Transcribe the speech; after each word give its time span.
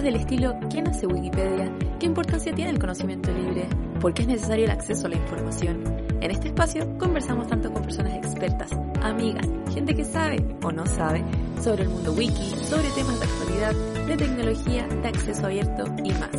preguntas 0.00 0.02
del 0.02 0.14
estilo 0.16 0.68
¿quién 0.70 0.88
hace 0.88 1.06
Wikipedia? 1.06 1.70
¿Qué 1.98 2.06
importancia 2.06 2.54
tiene 2.54 2.70
el 2.70 2.78
conocimiento 2.78 3.30
libre? 3.32 3.68
¿Por 4.00 4.14
qué 4.14 4.22
es 4.22 4.28
necesario 4.28 4.64
el 4.64 4.70
acceso 4.70 5.06
a 5.06 5.10
la 5.10 5.16
información? 5.16 5.82
En 6.20 6.30
este 6.30 6.48
espacio 6.48 6.98
conversamos 6.98 7.48
tanto 7.48 7.72
con 7.72 7.82
personas 7.82 8.14
expertas, 8.14 8.70
amigas, 9.02 9.46
gente 9.72 9.94
que 9.94 10.04
sabe 10.04 10.44
o 10.62 10.72
no 10.72 10.86
sabe 10.86 11.24
sobre 11.62 11.84
el 11.84 11.88
mundo 11.90 12.12
wiki, 12.12 12.50
sobre 12.64 12.88
temas 12.90 13.18
de 13.18 13.26
actualidad, 13.26 14.06
de 14.06 14.16
tecnología, 14.16 14.86
de 14.86 15.08
acceso 15.08 15.46
abierto 15.46 15.84
y 16.04 16.12
más. 16.12 16.30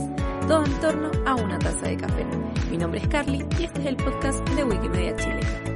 Todo 0.48 0.66
en 0.66 0.80
torno 0.80 1.12
a 1.26 1.36
una 1.36 1.60
taza 1.60 1.88
de 1.88 1.98
café. 1.98 2.26
Mi 2.70 2.78
nombre 2.78 3.00
es 3.00 3.08
Carly 3.08 3.46
y 3.60 3.64
este 3.64 3.82
es 3.82 3.86
el 3.88 3.96
podcast 3.98 4.48
de 4.50 4.64
Wikimedia 4.64 5.16
Chile. 5.16 5.71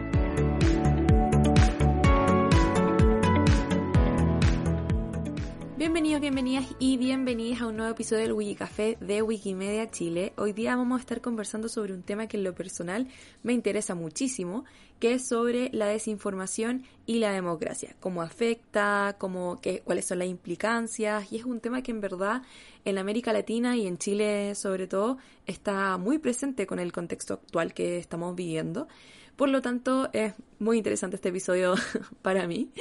Nuevo 7.86 7.98
episodio 7.98 8.24
del 8.24 8.34
Wikicafé 8.34 8.98
de 9.00 9.22
Wikimedia 9.22 9.92
Chile. 9.92 10.34
Hoy 10.38 10.54
día 10.54 10.76
vamos 10.76 10.98
a 10.98 11.02
estar 11.02 11.22
conversando 11.22 11.70
sobre 11.70 11.94
un 11.94 12.02
tema 12.02 12.26
que 12.26 12.36
en 12.36 12.44
lo 12.44 12.56
personal 12.56 13.08
me 13.44 13.54
interesa 13.54 13.94
muchísimo, 13.94 14.66
que 15.00 15.14
es 15.14 15.28
sobre 15.28 15.70
la 15.72 15.86
desinformación 15.86 16.82
y 17.06 17.20
la 17.20 17.32
democracia, 17.32 17.96
cómo 18.00 18.24
afecta, 18.24 19.18
cómo, 19.20 19.62
qué, 19.62 19.82
cuáles 19.82 20.06
son 20.06 20.18
las 20.18 20.28
implicancias, 20.28 21.32
y 21.32 21.38
es 21.38 21.46
un 21.46 21.60
tema 21.60 21.84
que 21.84 21.92
en 21.92 22.02
verdad 22.02 22.42
en 22.86 22.98
América 22.98 23.32
Latina 23.34 23.78
y 23.78 23.86
en 23.86 24.00
Chile 24.00 24.56
sobre 24.56 24.88
todo 24.88 25.20
está 25.46 26.00
muy 26.00 26.18
presente 26.18 26.66
con 26.66 26.80
el 26.80 26.92
contexto 26.92 27.36
actual 27.36 27.76
que 27.76 28.00
estamos 28.00 28.36
viviendo. 28.36 28.88
Por 29.36 29.50
lo 29.50 29.62
tanto, 29.62 30.10
es 30.12 30.34
muy 30.58 30.78
interesante 30.78 31.18
este 31.18 31.30
episodio 31.30 31.76
para 32.24 32.48
mí. 32.48 32.72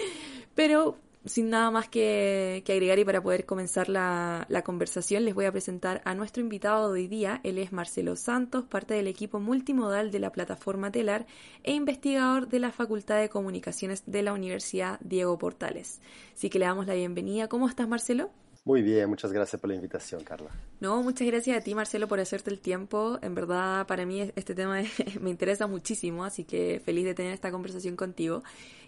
Pero 0.55 0.97
sin 1.25 1.51
nada 1.51 1.71
más 1.71 1.89
que, 1.89 2.63
agregar 2.69 2.99
y 2.99 3.05
para 3.05 3.23
poder 3.23 3.47
comenzar 3.47 3.89
la, 3.89 4.47
la, 4.49 4.63
conversación, 4.63 5.25
les 5.25 5.35
voy 5.35 5.47
a 5.47 5.53
presentar 5.53 6.03
a 6.05 6.15
nuestro 6.15 6.43
invitado 6.43 6.93
de 6.93 7.01
hoy 7.01 7.09
día. 7.09 7.41
Él 7.45 7.59
es 7.59 7.73
Marcelo 7.73 8.17
Santos, 8.17 8.65
parte 8.65 8.95
del 8.95 9.07
equipo 9.07 9.41
multimodal 9.41 10.11
de 10.11 10.19
la 10.19 10.33
plataforma 10.33 10.91
Telar 10.91 11.27
e 11.63 11.73
investigador 11.73 12.49
de 12.49 12.59
la 12.59 12.73
Facultad 12.73 13.19
de 13.21 13.29
Comunicaciones 13.29 14.03
de 14.07 14.23
la 14.23 14.33
Universidad 14.33 15.01
Diego 15.01 15.39
Portales. 15.39 16.01
Así 16.35 16.51
que 16.51 16.59
le 16.59 16.67
damos 16.67 16.87
la 16.87 16.95
bienvenida. 16.95 17.49
¿Cómo 17.49 17.69
estás, 17.69 17.89
Marcelo? 17.89 18.31
Muy 18.67 18.81
bien, 18.81 19.11
muchas 19.11 19.31
gracias 19.31 19.61
por 19.61 19.69
la 19.69 19.77
invitación, 19.77 20.25
Carla. 20.25 20.49
No, 20.81 21.03
muchas 21.03 21.27
gracias 21.27 21.59
a 21.59 21.61
ti, 21.61 21.75
Marcelo, 21.75 22.09
por 22.09 22.19
hacerte 22.19 22.51
el 22.51 22.61
tiempo. 22.61 23.19
En 23.21 23.35
verdad, 23.35 23.87
para 23.87 24.07
mí 24.07 24.33
este 24.37 24.55
tema 24.55 24.83
me 25.21 25.29
interesa 25.29 25.67
muchísimo, 25.67 26.25
así 26.25 26.45
que 26.45 26.81
feliz 26.83 27.05
de 27.05 27.13
tener 27.13 27.35
esta 27.35 27.51
conversación 27.51 27.95
contigo. 27.95 28.43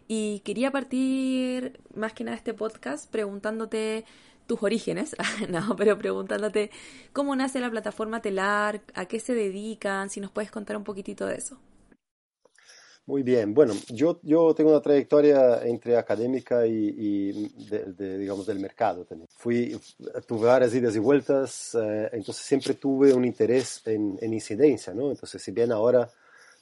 Y 0.08 0.40
quería 0.40 0.70
partir 0.70 1.80
más 1.94 2.12
que 2.12 2.24
nada 2.24 2.36
este 2.36 2.54
podcast 2.54 3.10
preguntándote 3.10 4.04
tus 4.46 4.62
orígenes, 4.62 5.16
no, 5.48 5.74
pero 5.76 5.98
preguntándote 5.98 6.70
cómo 7.12 7.34
nace 7.34 7.60
la 7.60 7.70
plataforma 7.70 8.22
Telar, 8.22 8.82
a 8.94 9.06
qué 9.06 9.18
se 9.18 9.34
dedican, 9.34 10.08
si 10.10 10.20
nos 10.20 10.30
puedes 10.30 10.50
contar 10.50 10.76
un 10.76 10.84
poquitito 10.84 11.26
de 11.26 11.36
eso. 11.36 11.58
Muy 13.06 13.22
bien, 13.22 13.54
bueno, 13.54 13.72
yo, 13.88 14.18
yo 14.24 14.52
tengo 14.52 14.70
una 14.70 14.80
trayectoria 14.80 15.64
entre 15.64 15.96
académica 15.96 16.66
y, 16.66 17.48
de, 17.68 18.18
digamos, 18.18 18.46
del 18.46 18.58
mercado 18.58 19.04
también. 19.04 19.28
Fui, 19.36 19.80
tuve 20.26 20.48
varias 20.48 20.74
idas 20.74 20.96
y 20.96 20.98
vueltas, 20.98 21.76
eh, 21.80 22.08
entonces 22.12 22.44
siempre 22.44 22.74
tuve 22.74 23.12
un 23.12 23.24
interés 23.24 23.80
en 23.86 24.32
incidencia, 24.32 24.92
¿no? 24.92 25.10
Entonces, 25.12 25.40
si 25.40 25.52
bien 25.52 25.70
ahora 25.70 26.10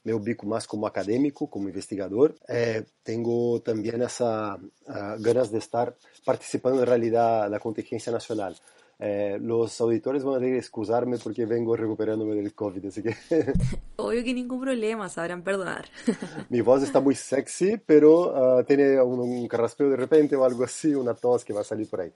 me 0.05 0.15
ubico 0.15 0.47
más 0.47 0.67
como 0.67 0.87
académico, 0.87 1.49
como 1.49 1.69
investigador. 1.69 2.35
Eh, 2.49 2.85
tengo 3.03 3.61
también 3.63 4.03
esa 4.03 4.57
uh, 4.57 5.21
ganas 5.21 5.51
de 5.51 5.59
estar 5.59 5.95
participando 6.25 6.81
en 6.81 6.87
realidad 6.87 7.47
en 7.47 7.53
la 7.53 7.59
contingencia 7.59 8.13
nacional. 8.13 8.57
Eh, 8.99 9.39
los 9.41 9.81
auditores 9.81 10.23
van 10.23 10.43
a 10.43 10.47
excusarme 10.47 11.19
porque 11.19 11.47
vengo 11.47 11.75
recuperándome 11.75 12.35
del 12.37 12.55
COVID, 12.55 12.87
así 12.87 13.03
que... 13.03 13.17
Obvio 13.97 14.23
que 14.23 14.33
ningún 14.33 14.61
problema, 14.61 15.09
sabrán 15.09 15.43
perdonar. 15.43 15.87
Mi 16.49 16.61
voz 16.61 16.83
está 16.83 17.01
muy 17.01 17.15
sexy, 17.15 17.77
pero 17.85 18.59
uh, 18.59 18.65
tiene 18.65 19.01
un, 19.03 19.19
un, 19.19 19.49
carraspeo 19.49 19.91
de 19.91 19.97
repente 19.97 20.37
o 20.37 20.45
algo 20.45 20.65
así, 20.65 20.95
una 20.95 21.15
tos 21.15 21.45
que 21.45 21.53
va 21.53 21.63
a 21.63 21.65
salir 21.65 21.89
por 21.89 22.03
ahí. 22.03 22.13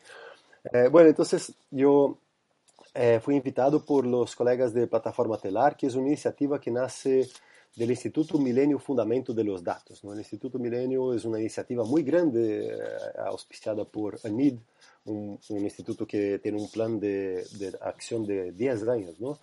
Eh, 0.73 0.89
bueno, 0.89 1.09
entonces 1.09 1.55
yo 1.71 2.19
eh, 2.95 3.21
fui 3.23 3.37
invitado 3.37 3.85
por 3.85 4.07
los 4.07 4.35
colegas 4.35 4.73
de 4.75 4.87
Plataforma 4.87 5.39
Telar, 5.39 5.77
que 5.77 5.87
es 5.87 5.95
una 5.95 6.09
iniciativa 6.09 6.61
que 6.61 6.71
nace 6.71 7.29
del 7.77 7.91
Instituto 7.91 8.39
Milenio 8.39 8.79
Fundamento 8.79 9.33
de 9.33 9.45
los 9.45 9.63
Datos. 9.63 10.03
¿no? 10.05 10.13
El 10.13 10.19
Instituto 10.19 10.59
Milenio 10.59 11.15
es 11.15 11.25
una 11.25 11.39
iniciativa 11.39 11.85
muy 11.85 12.03
grande, 12.03 12.69
eh, 12.69 12.79
auspiciada 13.19 13.85
por 13.85 14.19
ANID, 14.25 14.59
un, 15.05 15.39
instituto 15.49 16.07
que 16.07 16.39
tiene 16.39 16.61
un 16.61 16.71
plan 16.71 16.99
de, 17.01 17.45
de 17.59 17.73
acción 17.81 18.27
de 18.27 18.53
10 18.53 18.89
años, 18.89 19.21
¿no? 19.21 19.39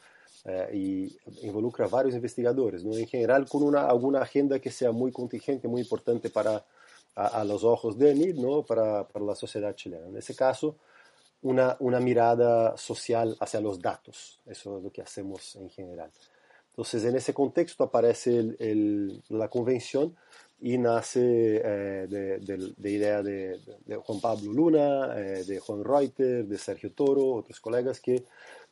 Eh, 0.48 0.70
y 0.74 1.48
involucra 1.48 1.86
a 1.86 1.88
varios 1.88 2.14
investigadores, 2.14 2.84
¿no? 2.84 2.96
en 2.96 3.08
general 3.08 3.50
con 3.50 3.64
una, 3.64 3.88
alguna 3.88 4.22
agenda 4.22 4.60
que 4.60 4.70
sea 4.70 4.92
muy 4.92 5.12
contingente, 5.12 5.68
muy 5.68 5.82
importante 5.82 6.30
para 6.30 6.64
a 7.16 7.44
los 7.46 7.64
ojos 7.64 7.98
de 7.98 8.12
ANID, 8.12 8.36
¿no? 8.36 8.64
para, 8.64 9.08
para 9.08 9.26
la 9.26 9.36
sociedad 9.36 9.74
chilena. 9.74 10.08
En 10.08 10.18
ese 10.18 10.36
caso, 10.36 10.76
una, 11.42 11.78
una 11.80 12.00
mirada 12.00 12.76
social 12.78 13.38
hacia 13.40 13.62
los 13.62 13.82
datos, 13.82 14.42
eso 14.46 14.78
es 14.78 14.84
lo 14.84 14.92
que 14.92 15.02
hacemos 15.02 15.56
en 15.56 15.70
general. 15.70 16.12
Entonces, 16.76 17.06
en 17.06 17.16
ese 17.16 17.34
contexto 17.34 17.86
aparece 17.86 18.38
el, 18.38 18.58
el, 18.60 19.24
la 19.30 19.48
convención 19.48 20.14
y 20.60 20.78
nace 20.78 21.62
eh, 21.64 22.06
de, 22.10 22.40
de, 22.40 22.74
de, 22.76 22.92
idea 22.92 23.24
de, 23.24 23.62
de, 23.86 23.96
Juan 23.96 24.20
Pablo 24.20 24.52
Luna, 24.52 25.18
eh, 25.18 25.46
de 25.46 25.58
Juan 25.60 25.86
Reuter, 25.86 26.46
de 26.46 26.58
Sergio 26.58 26.92
Toro, 26.92 27.36
otros 27.36 27.62
colegas 27.62 28.02
que 28.02 28.26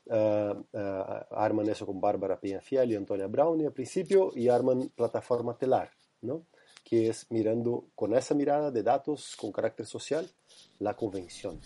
uh, 0.08 0.14
uh, 0.14 1.26
arman 1.32 1.70
eso 1.70 1.86
con 1.86 2.02
Bárbara 2.02 2.38
Peñafiel 2.38 2.92
y 2.92 2.96
Antonia 2.98 3.28
Brown 3.28 3.62
y 3.62 3.66
al 3.68 3.72
principio 3.72 4.32
y 4.36 4.50
arman 4.50 4.90
plataforma 4.90 5.58
telar, 5.58 5.90
¿no? 6.22 6.46
que 6.84 7.08
es 7.08 7.32
mirando 7.32 7.86
con 7.96 8.14
esa 8.14 8.36
mirada 8.36 8.70
de 8.70 8.84
datos 8.84 9.38
con 9.38 9.54
carácter 9.54 9.86
social 9.86 10.30
la 10.80 10.94
convención. 10.94 11.58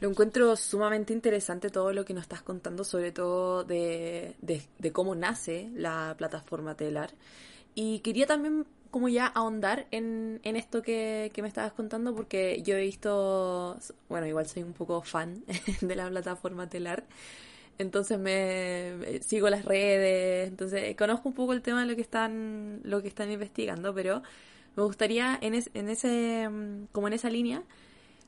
Lo 0.00 0.10
encuentro 0.10 0.56
sumamente 0.56 1.12
interesante 1.12 1.70
todo 1.70 1.92
lo 1.92 2.04
que 2.04 2.12
nos 2.12 2.24
estás 2.24 2.42
contando, 2.42 2.84
sobre 2.84 3.12
todo 3.12 3.64
de, 3.64 4.36
de, 4.40 4.92
cómo 4.92 5.14
nace 5.14 5.70
la 5.74 6.14
plataforma 6.18 6.76
Telar. 6.76 7.14
Y 7.74 8.00
quería 8.00 8.26
también 8.26 8.66
como 8.90 9.08
ya 9.08 9.26
ahondar 9.26 9.86
en, 9.90 10.40
en 10.42 10.56
esto 10.56 10.82
que, 10.82 11.30
que, 11.34 11.42
me 11.42 11.48
estabas 11.48 11.72
contando, 11.72 12.14
porque 12.14 12.62
yo 12.62 12.76
he 12.76 12.82
visto, 12.82 13.78
bueno, 14.08 14.26
igual 14.26 14.46
soy 14.46 14.62
un 14.62 14.72
poco 14.74 15.02
fan 15.02 15.44
de 15.80 15.96
la 15.96 16.08
plataforma 16.08 16.68
Telar. 16.68 17.04
Entonces 17.78 18.18
me, 18.18 19.20
sigo 19.22 19.50
las 19.50 19.64
redes, 19.64 20.48
entonces 20.48 20.96
conozco 20.96 21.28
un 21.28 21.34
poco 21.34 21.52
el 21.52 21.62
tema 21.62 21.82
de 21.82 21.86
lo 21.86 21.94
que 21.94 22.02
están, 22.02 22.80
lo 22.84 23.02
que 23.02 23.08
están 23.08 23.30
investigando, 23.30 23.94
pero 23.94 24.22
me 24.76 24.82
gustaría 24.82 25.38
en, 25.40 25.54
es, 25.54 25.70
en 25.74 25.88
ese, 25.88 26.48
como 26.92 27.08
en 27.08 27.12
esa 27.14 27.28
línea, 27.28 27.62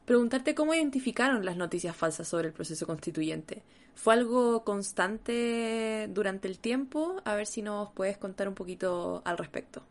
preguntarte 0.08 0.54
cómo 0.54 0.72
identificaron 0.72 1.44
las 1.44 1.58
noticias 1.58 1.94
falsas 1.94 2.26
sobre 2.26 2.48
el 2.48 2.54
proceso 2.54 2.86
constituyente. 2.86 3.62
¿Fue 3.94 4.14
algo 4.14 4.64
constante 4.64 6.08
durante 6.08 6.48
el 6.48 6.58
tiempo? 6.60 7.16
A 7.26 7.34
ver 7.34 7.46
si 7.46 7.60
nos 7.60 7.92
puedes 7.92 8.16
contar 8.16 8.48
un 8.48 8.54
poquito 8.54 9.20
al 9.26 9.36
respecto. 9.36 9.82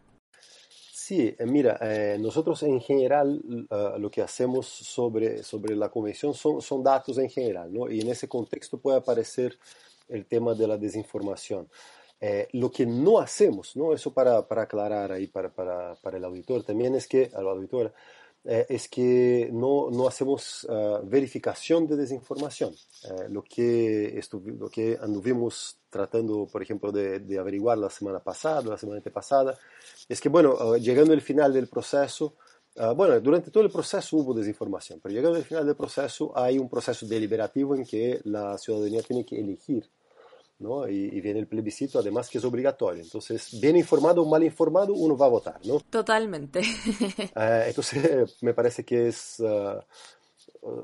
Sí, 0.91 1.35
eh, 1.37 1.45
mira, 1.45 1.77
eh, 1.81 2.17
nosotros 2.19 2.63
en 2.63 2.81
general 2.81 3.39
uh, 3.69 3.99
lo 3.99 4.09
que 4.09 4.23
hacemos 4.23 4.65
sobre, 4.65 5.43
sobre 5.43 5.75
la 5.75 5.89
convención 5.89 6.33
son, 6.33 6.63
son 6.63 6.83
datos 6.83 7.19
en 7.19 7.29
general, 7.29 7.71
¿no? 7.71 7.87
Y 7.87 8.01
en 8.01 8.09
ese 8.09 8.27
contexto 8.27 8.79
puede 8.79 8.97
aparecer 8.97 9.55
el 10.09 10.25
tema 10.25 10.55
de 10.55 10.67
la 10.67 10.77
desinformación. 10.77 11.69
Eh, 12.19 12.47
lo 12.53 12.71
que 12.71 12.87
no 12.87 13.19
hacemos, 13.19 13.75
¿no? 13.75 13.93
Eso 13.93 14.11
para, 14.11 14.47
para 14.47 14.63
aclarar 14.63 15.11
ahí 15.11 15.27
para, 15.27 15.49
para, 15.49 15.93
para 16.01 16.17
el 16.17 16.25
auditor 16.25 16.63
también 16.63 16.95
es 16.95 17.07
que, 17.07 17.29
al 17.35 17.47
auditor, 17.47 17.93
eh, 18.49 18.65
es 18.69 18.87
que 18.87 19.49
no, 19.51 19.89
no 19.91 20.07
hacemos 20.07 20.63
uh, 20.69 20.99
verificación 21.03 21.85
de 21.85 21.97
desinformación. 21.97 22.73
Eh, 23.03 23.27
lo, 23.29 23.43
que 23.43 24.21
lo 24.57 24.69
que 24.69 24.97
anduvimos 25.01 25.79
tratando, 25.89 26.47
por 26.49 26.63
ejemplo, 26.63 26.93
de, 26.93 27.37
averiguar 27.37 27.77
la 27.77 27.89
semana 27.89 28.19
pasada, 28.19 28.61
la 28.61 28.77
semana 28.77 29.01
pasada, 29.13 29.57
es 30.07 30.21
que, 30.21 30.29
bueno, 30.29 30.77
llegando 30.77 31.11
al 31.11 31.19
final 31.19 31.51
del 31.51 31.67
proceso, 31.67 32.35
bueno, 32.95 33.19
durante 33.19 33.51
todo 33.51 33.63
el 33.63 33.71
proceso 33.71 34.15
hubo 34.17 34.33
desinformación, 34.33 34.99
pero 35.01 35.13
llegando 35.13 35.37
al 35.37 35.43
final 35.43 35.65
del 35.65 35.75
proceso 35.75 36.31
hay 36.33 36.57
un 36.59 36.69
proceso 36.69 37.05
deliberativo 37.07 37.75
en 37.75 37.83
que 37.83 38.21
la 38.23 38.57
ciudadanía 38.57 39.01
tiene 39.01 39.25
que 39.25 39.39
elegir 39.39 39.89
¿no? 40.59 40.87
Y, 40.87 40.95
y, 40.95 41.21
viene 41.21 41.39
el 41.39 41.47
plebiscito, 41.47 41.99
además 41.99 42.29
que 42.29 42.39
es 42.39 42.45
obligatorio. 42.45 43.03
Entonces, 43.03 43.59
bien 43.59 43.75
informado 43.75 44.23
o 44.23 44.29
mal 44.29 44.43
informado, 44.43 44.93
uno 44.93 45.15
va 45.15 45.27
a 45.27 45.29
votar, 45.29 45.59
¿no? 45.65 45.79
Totalmente. 45.79 46.61
eh, 46.61 47.63
entonces, 47.67 48.37
me 48.41 48.53
parece 48.53 48.83
que 48.83 49.07
es 49.07 49.39
uh, 49.39 49.79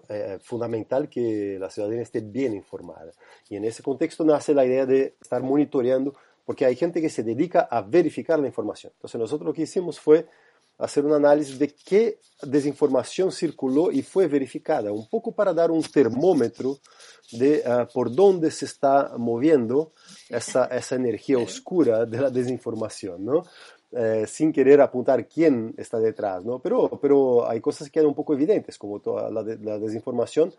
eh, 0.10 0.38
fundamental 0.42 1.10
que 1.10 1.58
la 1.60 1.70
ciudadanía 1.70 2.04
esté 2.04 2.22
bien 2.22 2.54
informada. 2.54 3.12
Y 3.50 3.56
en 3.56 3.66
ese 3.66 3.82
contexto 3.82 4.24
nace 4.24 4.54
la 4.54 4.66
idea 4.66 4.86
de 4.86 5.16
estar 5.20 5.42
monitoreando, 5.42 6.14
porque 6.46 6.66
hay 6.66 6.76
gente 6.76 7.02
que 7.02 7.10
se 7.10 7.24
dedica 7.24 7.62
a 7.62 7.82
verificar 7.82 8.40
la 8.40 8.48
información. 8.48 8.92
Entonces, 8.96 9.20
nosotros 9.20 9.48
lo 9.48 9.54
que 9.54 9.64
hicimos 9.64 10.00
fue 10.00 10.28
hacer 10.78 11.06
un 11.06 11.14
análisis 11.14 11.58
de 11.58 11.74
qué 11.74 12.20
desinformación 12.42 13.32
circuló 13.32 13.92
y 13.92 14.02
fue 14.02 14.28
verificada, 14.28 14.92
un 14.92 15.08
poco 15.08 15.32
para 15.32 15.54
dar 15.54 15.72
un 15.72 15.82
termómetro 15.82 16.80
de 17.32 17.64
uh, 17.66 17.92
por 17.94 18.14
dónde 18.14 18.52
se 18.52 18.66
está 18.66 19.14
moviendo 19.18 19.94
esa, 20.30 20.66
esa 20.66 20.96
energía 20.96 21.38
oscura 21.38 22.06
de 22.06 22.20
la 22.20 22.30
desinformación, 22.30 23.24
¿no? 23.24 23.44
Eh, 23.96 24.26
sin 24.28 24.52
querer 24.52 24.82
apuntar 24.82 25.28
quién 25.28 25.76
está 25.78 26.00
detrás, 26.00 26.44
¿no? 26.44 26.58
Pero, 26.58 26.90
pero 27.00 27.48
hay 27.48 27.62
cosas 27.62 27.92
que 27.92 28.00
eran 28.00 28.10
un 28.10 28.16
poco 28.16 28.34
evidentes, 28.34 28.78
como 28.80 29.00
toda 29.00 29.30
la, 29.30 29.44
de, 29.44 29.58
la 29.60 29.78
desinformación, 29.78 30.52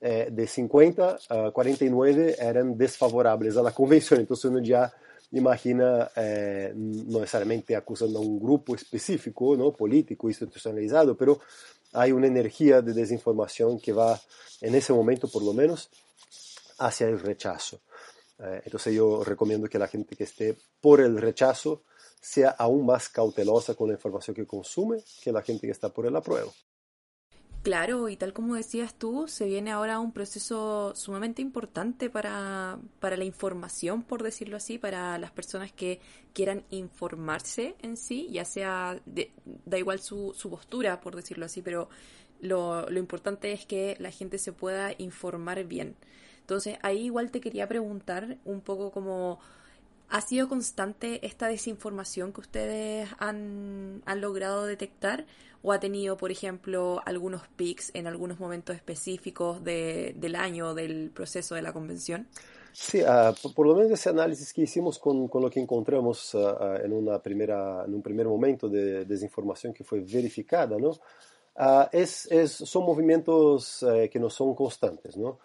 eh, 0.00 0.30
de 0.32 0.46
50 0.48 1.18
a 1.28 1.50
49 1.52 2.34
eran 2.40 2.76
desfavorables 2.76 3.56
a 3.56 3.62
la 3.62 3.70
convención, 3.70 4.18
entonces 4.18 4.46
uno 4.46 4.58
ya 4.58 4.92
imagina, 5.32 6.10
eh, 6.16 6.72
no 6.74 7.20
necesariamente 7.20 7.74
acusando 7.74 8.18
a 8.18 8.22
un 8.22 8.38
grupo 8.38 8.74
específico, 8.74 9.56
¿no? 9.56 9.72
político, 9.72 10.28
institucionalizado, 10.28 11.16
pero 11.16 11.40
hay 11.92 12.12
una 12.12 12.26
energía 12.26 12.80
de 12.80 12.92
desinformación 12.92 13.80
que 13.80 13.92
va, 13.92 14.20
en 14.60 14.74
ese 14.74 14.92
momento 14.92 15.28
por 15.28 15.42
lo 15.42 15.52
menos, 15.52 15.90
hacia 16.78 17.08
el 17.08 17.20
rechazo. 17.20 17.80
Eh, 18.38 18.62
entonces 18.64 18.94
yo 18.94 19.24
recomiendo 19.24 19.68
que 19.68 19.78
la 19.78 19.88
gente 19.88 20.16
que 20.16 20.24
esté 20.24 20.56
por 20.80 21.00
el 21.00 21.18
rechazo 21.18 21.82
sea 22.20 22.50
aún 22.50 22.86
más 22.86 23.08
cautelosa 23.08 23.74
con 23.74 23.88
la 23.88 23.94
información 23.94 24.34
que 24.34 24.46
consume 24.46 25.02
que 25.22 25.32
la 25.32 25.42
gente 25.42 25.66
que 25.66 25.72
está 25.72 25.88
por 25.88 26.06
el 26.06 26.14
apruebo. 26.14 26.52
Claro, 27.62 28.08
y 28.08 28.16
tal 28.16 28.32
como 28.32 28.56
decías 28.56 28.92
tú, 28.92 29.28
se 29.28 29.46
viene 29.46 29.70
ahora 29.70 30.00
un 30.00 30.10
proceso 30.10 30.92
sumamente 30.96 31.42
importante 31.42 32.10
para, 32.10 32.80
para 32.98 33.16
la 33.16 33.22
información, 33.22 34.02
por 34.02 34.24
decirlo 34.24 34.56
así, 34.56 34.78
para 34.78 35.16
las 35.18 35.30
personas 35.30 35.70
que 35.70 36.00
quieran 36.32 36.64
informarse 36.70 37.76
en 37.80 37.96
sí, 37.96 38.28
ya 38.32 38.44
sea, 38.44 39.00
da 39.64 39.78
igual 39.78 40.00
su, 40.00 40.34
su 40.36 40.50
postura, 40.50 41.00
por 41.00 41.14
decirlo 41.14 41.46
así, 41.46 41.62
pero 41.62 41.88
lo, 42.40 42.90
lo 42.90 42.98
importante 42.98 43.52
es 43.52 43.64
que 43.64 43.96
la 44.00 44.10
gente 44.10 44.38
se 44.38 44.52
pueda 44.52 44.90
informar 44.98 45.62
bien. 45.62 45.94
Entonces, 46.40 46.78
ahí 46.82 47.04
igual 47.04 47.30
te 47.30 47.40
quería 47.40 47.68
preguntar 47.68 48.38
un 48.44 48.60
poco 48.60 48.90
como 48.90 49.38
¿Ha 50.12 50.20
sido 50.20 50.46
constante 50.46 51.26
esta 51.26 51.48
desinformación 51.48 52.34
que 52.34 52.42
ustedes 52.42 53.08
han, 53.18 54.02
han, 54.04 54.20
logrado 54.20 54.66
detectar 54.66 55.24
o 55.62 55.72
ha 55.72 55.80
tenido, 55.80 56.16
por 56.16 56.30
ejemplo, 56.30 57.00
algunos 57.04 57.42
pics 57.56 57.90
en 57.94 58.06
algunos 58.06 58.38
momentos 58.40 58.76
específicos 58.76 59.62
de, 59.62 60.14
del 60.16 60.34
año 60.34 60.74
del 60.74 61.10
proceso 61.10 61.54
de 61.54 61.62
la 61.62 61.72
convención? 61.72 62.26
Sí, 62.72 63.02
uh, 63.02 63.34
por, 63.54 63.66
lo 63.66 63.74
menos 63.74 63.92
ese 63.92 64.08
análisis 64.08 64.52
que 64.52 64.62
hicimos 64.62 64.98
con, 64.98 65.28
con 65.28 65.42
lo 65.42 65.50
que 65.50 65.60
encontramos 65.60 66.34
uh, 66.34 66.76
en, 66.82 66.92
una 66.92 67.20
primera, 67.20 67.84
en 67.86 67.94
un 67.94 68.02
primer 68.02 68.26
momento 68.26 68.68
de 68.68 69.04
desinformación 69.04 69.74
que 69.74 69.84
fue 69.84 70.00
verificada, 70.00 70.78
¿no? 70.78 70.90
Uh, 71.54 71.86
es, 71.92 72.30
es, 72.32 72.50
son 72.50 72.84
movimientos 72.84 73.84
que 74.10 74.18
no 74.18 74.30
son 74.30 74.54
constantes, 74.54 75.16
¿no? 75.18 75.38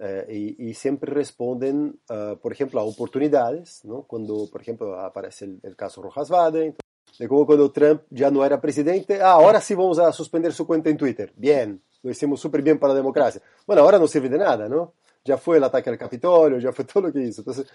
Eh, 0.00 0.54
y, 0.58 0.68
y, 0.68 0.74
siempre 0.74 1.12
responden, 1.12 2.00
uh, 2.08 2.36
por 2.36 2.52
ejemplo, 2.52 2.78
a 2.78 2.84
oportunidades, 2.84 3.84
¿no? 3.84 4.02
Cuando, 4.02 4.48
por 4.48 4.60
ejemplo, 4.60 4.98
aparece 5.00 5.46
el, 5.46 5.60
el 5.64 5.74
caso 5.74 6.00
Rojas 6.00 6.28
Vade, 6.28 6.76
de 7.18 7.28
como 7.28 7.46
cuando 7.46 7.70
Trump 7.70 8.02
ya 8.10 8.30
no 8.30 8.44
era 8.44 8.60
presidente, 8.60 9.20
ah, 9.20 9.32
ahora 9.32 9.60
sí 9.60 9.74
vamos 9.74 9.98
a 9.98 10.12
suspender 10.12 10.52
su 10.52 10.66
cuenta 10.66 10.90
en 10.90 10.96
Twitter. 10.96 11.32
Bien, 11.36 11.80
lo 12.02 12.10
hicimos 12.10 12.40
súper 12.40 12.62
bien 12.62 12.78
para 12.78 12.92
la 12.92 12.98
democracia. 12.98 13.42
Bueno, 13.66 13.82
ahora 13.82 13.98
no 13.98 14.06
sirve 14.06 14.28
de 14.28 14.38
nada, 14.38 14.68
¿no? 14.68 14.94
Ya 15.24 15.36
fue 15.36 15.56
el 15.56 15.64
ataque 15.64 15.90
al 15.90 15.98
Capitolio, 15.98 16.58
ya 16.58 16.72
fue 16.72 16.84
todo 16.92 17.04
lo 17.04 17.12
que 17.12 17.20
hizo. 17.20 17.40
Entonces, 17.40 17.66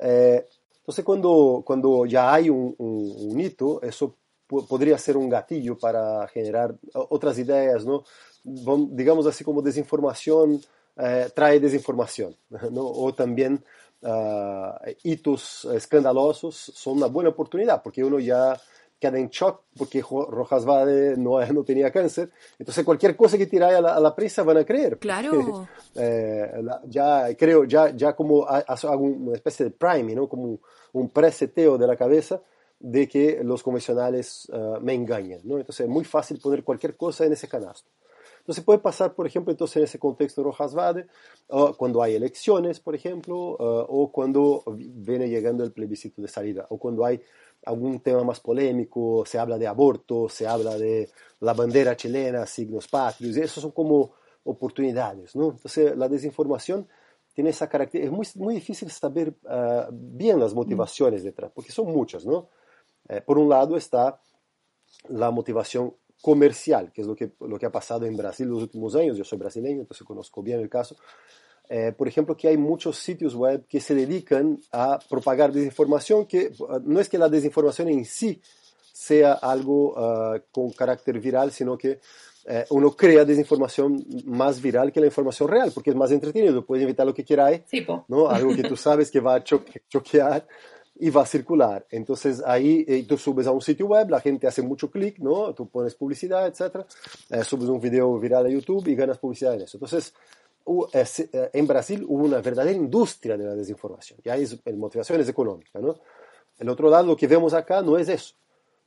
eh, 0.00 0.46
entonces 0.78 1.04
cuando, 1.04 1.62
cuando 1.64 2.06
ya 2.06 2.32
hay 2.32 2.50
hito, 3.36 3.80
eso 3.82 4.16
podría 4.46 4.98
ser 4.98 5.16
un 5.16 5.28
gatillo 5.28 5.78
para 5.78 6.26
generar 6.28 6.74
otras 6.92 7.38
ideas, 7.38 7.84
¿no? 7.84 8.02
Digamos 8.42 9.26
así 9.26 9.44
como 9.44 9.62
desinformación 9.62 10.60
eh, 11.02 11.30
trae 11.34 11.60
desinformación, 11.60 12.36
¿no? 12.72 12.86
o 12.86 13.14
también 13.14 13.64
uh, 14.02 14.90
hitos 15.02 15.64
escandalosos 15.66 16.72
son 16.74 16.98
una 16.98 17.06
buena 17.06 17.30
oportunidad, 17.30 17.82
porque 17.82 18.04
uno 18.04 18.18
ya 18.18 18.60
queda 19.00 19.18
en 19.18 19.28
shock 19.28 19.62
porque 19.76 20.02
Rojas 20.02 20.64
Vade 20.64 21.16
no, 21.16 21.44
no 21.52 21.64
tenía 21.64 21.90
cáncer, 21.90 22.30
entonces 22.58 22.84
cualquier 22.84 23.16
cosa 23.16 23.38
que 23.38 23.46
tire 23.46 23.64
a 23.64 23.80
la, 23.80 23.94
a 23.94 24.00
la 24.00 24.14
prensa 24.14 24.42
van 24.42 24.58
a 24.58 24.64
creer. 24.64 24.98
Claro. 24.98 25.66
eh, 25.94 26.52
ya 26.86 27.34
creo, 27.36 27.64
ya, 27.64 27.90
ya 27.96 28.14
como 28.14 28.46
hago 28.46 29.02
una 29.02 29.34
especie 29.34 29.64
de 29.64 29.70
priming, 29.70 30.16
¿no? 30.16 30.28
como 30.28 30.44
un, 30.44 30.60
un 30.92 31.08
preseteo 31.10 31.78
de 31.78 31.86
la 31.86 31.96
cabeza 31.96 32.40
de 32.80 33.06
que 33.06 33.40
los 33.44 33.62
convencionales 33.62 34.48
uh, 34.52 34.80
me 34.80 34.94
engañan, 34.94 35.40
¿no? 35.44 35.58
Entonces 35.58 35.84
es 35.84 35.90
muy 35.90 36.04
fácil 36.04 36.40
poner 36.40 36.64
cualquier 36.64 36.96
cosa 36.96 37.26
en 37.26 37.32
ese 37.34 37.46
canasto. 37.46 37.90
Entonces 38.38 38.64
puede 38.64 38.78
pasar, 38.78 39.14
por 39.14 39.26
ejemplo, 39.26 39.52
entonces 39.52 39.76
en 39.76 39.82
ese 39.84 39.98
contexto 39.98 40.42
Rojas 40.42 40.74
Vade, 40.74 41.06
uh, 41.48 41.74
cuando 41.74 42.02
hay 42.02 42.14
elecciones, 42.14 42.80
por 42.80 42.94
ejemplo, 42.94 43.36
uh, 43.36 43.84
o 43.86 44.10
cuando 44.10 44.64
viene 44.76 45.28
llegando 45.28 45.62
el 45.62 45.72
plebiscito 45.72 46.22
de 46.22 46.28
salida, 46.28 46.66
o 46.70 46.78
cuando 46.78 47.04
hay 47.04 47.20
algún 47.64 48.00
tema 48.00 48.24
más 48.24 48.40
polémico, 48.40 49.24
se 49.26 49.38
habla 49.38 49.58
de 49.58 49.66
aborto, 49.66 50.28
se 50.28 50.46
habla 50.46 50.78
de 50.78 51.10
la 51.40 51.52
bandera 51.52 51.96
chilena, 51.96 52.46
signos 52.46 52.88
patrios, 52.88 53.36
eso 53.36 53.60
son 53.60 53.72
como 53.72 54.12
oportunidades, 54.44 55.36
¿no? 55.36 55.50
Entonces 55.50 55.96
la 55.96 56.08
desinformación 56.08 56.88
tiene 57.34 57.50
esa 57.50 57.68
característica, 57.68 58.10
es 58.10 58.36
muy, 58.36 58.44
muy 58.44 58.54
difícil 58.54 58.90
saber 58.90 59.34
uh, 59.44 59.90
bien 59.90 60.40
las 60.40 60.54
motivaciones 60.54 61.22
detrás, 61.22 61.52
porque 61.54 61.72
son 61.72 61.86
muchas, 61.86 62.24
¿no? 62.24 62.48
Eh, 63.08 63.20
por 63.20 63.38
un 63.38 63.48
lado 63.48 63.76
está 63.76 64.20
la 65.08 65.30
motivación 65.30 65.94
comercial, 66.20 66.92
que 66.92 67.00
es 67.02 67.06
lo 67.06 67.14
que, 67.14 67.32
lo 67.40 67.58
que 67.58 67.66
ha 67.66 67.72
pasado 67.72 68.06
en 68.06 68.16
Brasil 68.16 68.46
los 68.46 68.62
últimos 68.62 68.94
años. 68.94 69.16
Yo 69.16 69.24
soy 69.24 69.38
brasileño, 69.38 69.80
entonces 69.80 70.06
conozco 70.06 70.42
bien 70.42 70.60
el 70.60 70.68
caso. 70.68 70.96
Eh, 71.72 71.92
por 71.96 72.08
ejemplo, 72.08 72.36
que 72.36 72.48
hay 72.48 72.56
muchos 72.56 72.98
sitios 72.98 73.34
web 73.36 73.64
que 73.68 73.80
se 73.80 73.94
dedican 73.94 74.58
a 74.72 74.98
propagar 75.08 75.52
desinformación, 75.52 76.26
que 76.26 76.52
no 76.82 76.98
es 76.98 77.08
que 77.08 77.16
la 77.16 77.28
desinformación 77.28 77.88
en 77.88 78.04
sí 78.04 78.40
sea 78.92 79.34
algo 79.34 79.92
uh, 79.92 80.40
con 80.50 80.72
carácter 80.72 81.20
viral, 81.20 81.52
sino 81.52 81.78
que 81.78 82.00
eh, 82.46 82.64
uno 82.70 82.90
crea 82.90 83.24
desinformación 83.24 84.04
más 84.24 84.60
viral 84.60 84.90
que 84.90 85.00
la 85.00 85.06
información 85.06 85.48
real, 85.48 85.70
porque 85.72 85.90
es 85.90 85.96
más 85.96 86.10
entretenido, 86.10 86.66
puedes 86.66 86.82
inventar 86.82 87.06
lo 87.06 87.14
que 87.14 87.24
quieras, 87.24 87.60
sí, 87.66 87.86
¿no? 88.08 88.28
algo 88.28 88.54
que 88.54 88.64
tú 88.64 88.76
sabes 88.76 89.10
que 89.10 89.20
va 89.20 89.36
a 89.36 89.44
choque, 89.44 89.82
choquear 89.88 90.44
y 91.00 91.10
va 91.10 91.22
a 91.22 91.26
circular. 91.26 91.86
Entonces 91.90 92.42
ahí 92.44 92.84
eh, 92.86 93.04
tú 93.08 93.16
subes 93.16 93.46
a 93.46 93.52
un 93.52 93.62
sitio 93.62 93.86
web, 93.86 94.10
la 94.10 94.20
gente 94.20 94.46
hace 94.46 94.62
mucho 94.62 94.90
clic, 94.90 95.18
¿no? 95.18 95.54
Tú 95.54 95.68
pones 95.68 95.94
publicidad, 95.94 96.46
etc. 96.46 96.84
Eh, 97.30 97.42
subes 97.42 97.68
un 97.68 97.80
video 97.80 98.18
viral 98.18 98.46
a 98.46 98.48
YouTube 98.50 98.86
y 98.86 98.94
ganas 98.94 99.18
publicidad 99.18 99.54
en 99.54 99.62
eso. 99.62 99.78
Entonces, 99.78 100.12
eh, 100.12 100.39
en 100.92 101.66
Brasil 101.66 102.04
hubo 102.08 102.24
una 102.24 102.40
verdadera 102.40 102.76
industria 102.76 103.36
de 103.36 103.44
la 103.44 103.54
desinformación. 103.54 104.20
Y 104.24 104.28
ahí 104.28 104.42
es, 104.42 104.60
la 104.64 104.72
motivación 104.74 105.20
es 105.20 105.28
económica, 105.28 105.78
¿no? 105.78 105.96
El 106.58 106.68
otro 106.68 106.90
lado, 106.90 107.06
lo 107.06 107.16
que 107.16 107.26
vemos 107.26 107.54
acá 107.54 107.82
no 107.82 107.96
es 107.96 108.08
eso. 108.08 108.34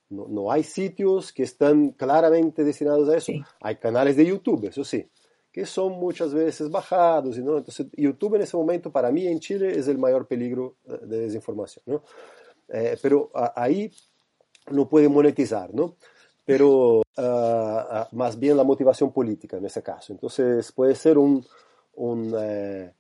No, 0.10 0.28
no 0.28 0.52
hay 0.52 0.63
sitios 0.63 1.34
que 1.34 1.44
están 1.44 1.90
claramente 1.92 2.63
destinados 2.63 3.10
a 3.10 3.18
eso. 3.18 3.25
Sí. 3.28 3.42
Hay 3.62 3.78
canales 3.78 4.16
de 4.16 4.25
YouTube, 4.25 4.66
eso 4.66 4.84
sí 4.84 5.10
que 5.54 5.68
son 5.68 5.92
muchas 5.94 6.34
veces 6.34 6.70
bajados. 6.70 7.38
¿no? 7.38 7.60
Entonces, 7.60 7.86
YouTube 7.96 8.36
en 8.36 8.42
ese 8.42 8.58
momento, 8.58 8.92
para 8.92 9.12
mí 9.12 9.28
en 9.28 9.40
Chile, 9.40 9.78
es 9.78 9.88
el 9.88 10.00
mayor 10.00 10.28
peligro 10.28 10.78
de 10.84 11.20
desinformación. 11.20 11.84
¿no? 11.86 12.04
Eh, 12.70 12.98
pero 13.00 13.30
a, 13.36 13.54
ahí 13.56 13.92
no 14.72 14.90
puede 14.90 15.08
monetizar, 15.08 15.72
¿no? 15.74 15.96
pero 16.46 17.00
uh, 17.00 18.16
más 18.16 18.38
bien 18.38 18.58
la 18.58 18.63
motivación 18.63 19.13
política 19.13 19.58
en 19.58 19.66
ese 19.66 19.84
caso. 19.84 20.12
Entonces, 20.12 20.72
puede 20.72 20.96
ser 20.96 21.18
un, 21.18 21.46
un 21.96 22.34
uh, 22.34 22.92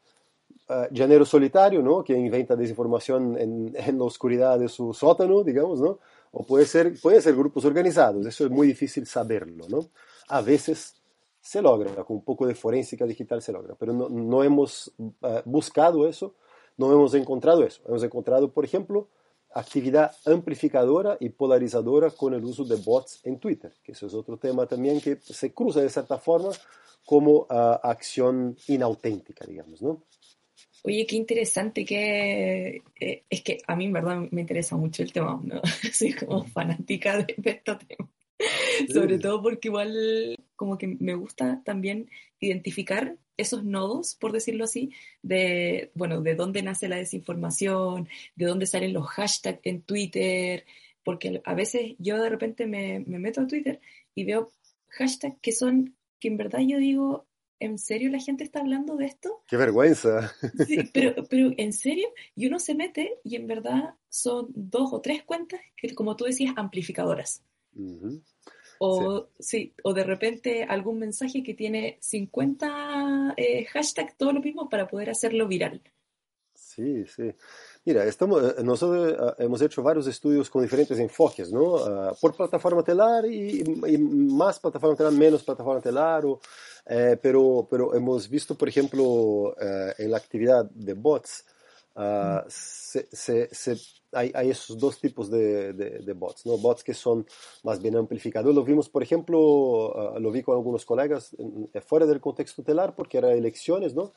llanero 0.91 1.25
solitario, 1.25 1.81
¿no? 1.81 2.03
Que 2.03 2.13
inventa 2.13 2.55
desinformación 2.55 3.37
en, 3.39 3.73
la 3.73 4.03
oscuridad 4.03 4.59
de 4.59 4.69
su 4.69 4.93
sótano, 4.93 5.43
digamos, 5.43 5.79
¿no? 5.79 5.99
O 6.31 6.45
puede 6.45 6.65
ser, 6.65 6.99
puede 6.99 7.21
ser 7.21 7.35
grupos 7.35 7.63
organizados, 7.65 8.25
eso 8.25 8.45
es 8.45 8.49
muy 8.49 8.67
difícil 8.67 9.05
saberlo, 9.05 9.67
¿no? 9.69 9.87
A 10.29 10.41
veces 10.41 10.95
se 11.39 11.61
logra, 11.61 11.93
con 12.03 12.17
un 12.17 12.23
poco 12.23 12.47
de 12.47 12.55
forénsica 12.55 13.05
digital 13.05 13.41
se 13.41 13.51
logra, 13.51 13.75
pero 13.75 13.93
no, 13.93 14.09
no 14.09 14.43
hemos 14.43 14.91
uh, 14.97 15.11
buscado 15.45 16.07
eso, 16.07 16.33
no 16.77 16.91
hemos 16.91 17.13
encontrado 17.13 17.63
eso. 17.63 17.81
Hemos 17.87 18.03
encontrado, 18.03 18.51
por 18.51 18.65
ejemplo, 18.65 19.09
actividad 19.53 20.11
amplificadora 20.25 21.17
y 21.19 21.29
polarizadora 21.29 22.09
con 22.09 22.33
el 22.33 22.43
uso 22.43 22.63
de 22.63 22.75
bots 22.75 23.19
en 23.23 23.39
Twitter, 23.39 23.73
que 23.83 23.91
eso 23.91 24.07
es 24.07 24.13
otro 24.13 24.37
tema 24.37 24.65
también 24.65 24.99
que 24.99 25.17
se 25.17 25.53
cruza 25.53 25.81
de 25.81 25.89
cierta 25.89 26.17
forma 26.17 26.49
como 27.05 27.41
uh, 27.49 27.79
acción 27.83 28.55
inauténtica, 28.67 29.45
digamos, 29.45 29.81
¿no? 29.81 30.03
Oye, 30.83 31.05
qué 31.05 31.15
interesante 31.15 31.85
que 31.85 32.83
eh, 32.99 33.23
es 33.29 33.41
que 33.41 33.59
a 33.67 33.75
mí 33.75 33.85
en 33.85 33.93
verdad 33.93 34.17
me 34.31 34.41
interesa 34.41 34.75
mucho 34.75 35.01
el 35.01 35.13
tema, 35.13 35.39
¿no? 35.43 35.61
Soy 35.93 36.13
como 36.13 36.43
fanática 36.45 37.17
de, 37.17 37.35
de 37.37 37.51
este 37.51 37.75
tema. 37.75 38.09
Sobre 38.91 39.19
todo 39.19 39.41
porque 39.41 39.69
igual 39.69 40.37
como 40.55 40.77
que 40.77 40.87
me 40.87 41.15
gusta 41.15 41.61
también 41.63 42.09
identificar 42.39 43.15
esos 43.37 43.63
nodos, 43.63 44.15
por 44.15 44.31
decirlo 44.31 44.65
así, 44.65 44.91
de, 45.21 45.91
bueno, 45.95 46.21
de 46.21 46.35
dónde 46.35 46.61
nace 46.61 46.87
la 46.87 46.97
desinformación, 46.97 48.07
de 48.35 48.45
dónde 48.45 48.65
salen 48.65 48.93
los 48.93 49.07
hashtags 49.07 49.59
en 49.63 49.81
Twitter, 49.81 50.65
porque 51.03 51.41
a 51.43 51.53
veces 51.53 51.95
yo 51.97 52.21
de 52.21 52.29
repente 52.29 52.67
me, 52.67 52.99
me 53.05 53.19
meto 53.19 53.41
a 53.41 53.47
Twitter 53.47 53.79
y 54.15 54.25
veo 54.25 54.51
hashtags 54.89 55.39
que 55.41 55.51
son, 55.51 55.95
que 56.23 56.29
en 56.29 56.37
verdad 56.37 56.61
yo 56.65 56.77
digo, 56.77 57.27
¿en 57.59 57.77
serio 57.77 58.09
la 58.09 58.17
gente 58.17 58.45
está 58.45 58.61
hablando 58.61 58.95
de 58.95 59.07
esto? 59.07 59.43
¡Qué 59.45 59.57
vergüenza! 59.57 60.33
Sí, 60.65 60.77
pero, 60.93 61.25
pero 61.29 61.51
en 61.57 61.73
serio, 61.73 62.07
y 62.33 62.47
uno 62.47 62.59
se 62.59 62.75
mete 62.75 63.19
y 63.25 63.35
en 63.35 63.45
verdad 63.45 63.95
son 64.07 64.47
dos 64.55 64.93
o 64.93 65.01
tres 65.01 65.23
cuentas 65.23 65.59
que, 65.75 65.93
como 65.93 66.15
tú 66.15 66.23
decías, 66.23 66.53
amplificadoras. 66.55 67.43
O, 68.79 69.27
sí. 69.37 69.73
o 69.83 69.93
de 69.93 70.05
repente 70.05 70.63
algún 70.63 70.97
mensaje 70.97 71.43
que 71.43 71.53
tiene 71.53 71.97
50 71.99 73.33
eh, 73.35 73.65
hashtags, 73.65 74.15
todo 74.15 74.31
lo 74.31 74.39
mismo 74.39 74.69
para 74.69 74.87
poder 74.87 75.09
hacerlo 75.09 75.45
viral. 75.49 75.81
Sí, 76.53 77.05
sí. 77.05 77.33
Mira, 77.85 78.05
estamos, 78.05 78.41
eh, 78.41 78.63
nosotros 78.63 79.11
eh, 79.11 79.43
hemos 79.43 79.61
hecho 79.61 79.83
varios 79.83 80.07
estudios 80.07 80.49
con 80.49 80.61
diferentes 80.61 80.97
enfoques, 80.99 81.51
¿no? 81.51 81.77
Ah, 81.77 82.13
por 82.19 82.33
plataforma 82.33 82.81
telar 82.81 83.25
y, 83.25 83.61
y 83.61 83.97
más 83.97 84.57
plataforma 84.57 84.95
telar, 84.95 85.11
menos 85.11 85.43
plataforma 85.43 85.81
telar, 85.81 86.25
o, 86.25 86.39
eh, 86.85 87.17
pero, 87.21 87.67
pero 87.69 87.93
hemos 87.93 88.29
visto, 88.29 88.55
por 88.55 88.69
ejemplo, 88.69 89.53
eh, 89.59 89.93
en 89.97 90.11
la 90.11 90.17
actividad 90.17 90.63
de 90.65 90.93
bots, 90.93 91.45
ah, 91.97 92.45
se, 92.47 93.05
se, 93.11 93.53
se, 93.53 93.77
hay, 94.13 94.31
hay, 94.33 94.49
esos 94.51 94.77
dos 94.77 94.99
tipos 94.99 95.29
de, 95.29 95.73
de, 95.73 95.99
de, 95.99 96.13
bots, 96.13 96.45
¿no? 96.45 96.57
Bots 96.57 96.83
que 96.83 96.93
son 96.93 97.25
más 97.63 97.81
bien 97.81 97.95
amplificados. 97.97 98.53
Lo 98.53 98.63
vimos, 98.63 98.89
por 98.89 99.03
ejemplo, 99.03 99.39
uh, 100.15 100.19
lo 100.19 100.31
vi 100.31 100.41
con 100.43 100.55
algunos 100.55 100.85
colegas 100.85 101.35
en, 101.37 101.69
fuera 101.81 102.05
del 102.05 102.21
contexto 102.21 102.63
telar 102.63 102.95
porque 102.95 103.17
era 103.17 103.33
elecciones, 103.33 103.93
¿no? 103.93 104.13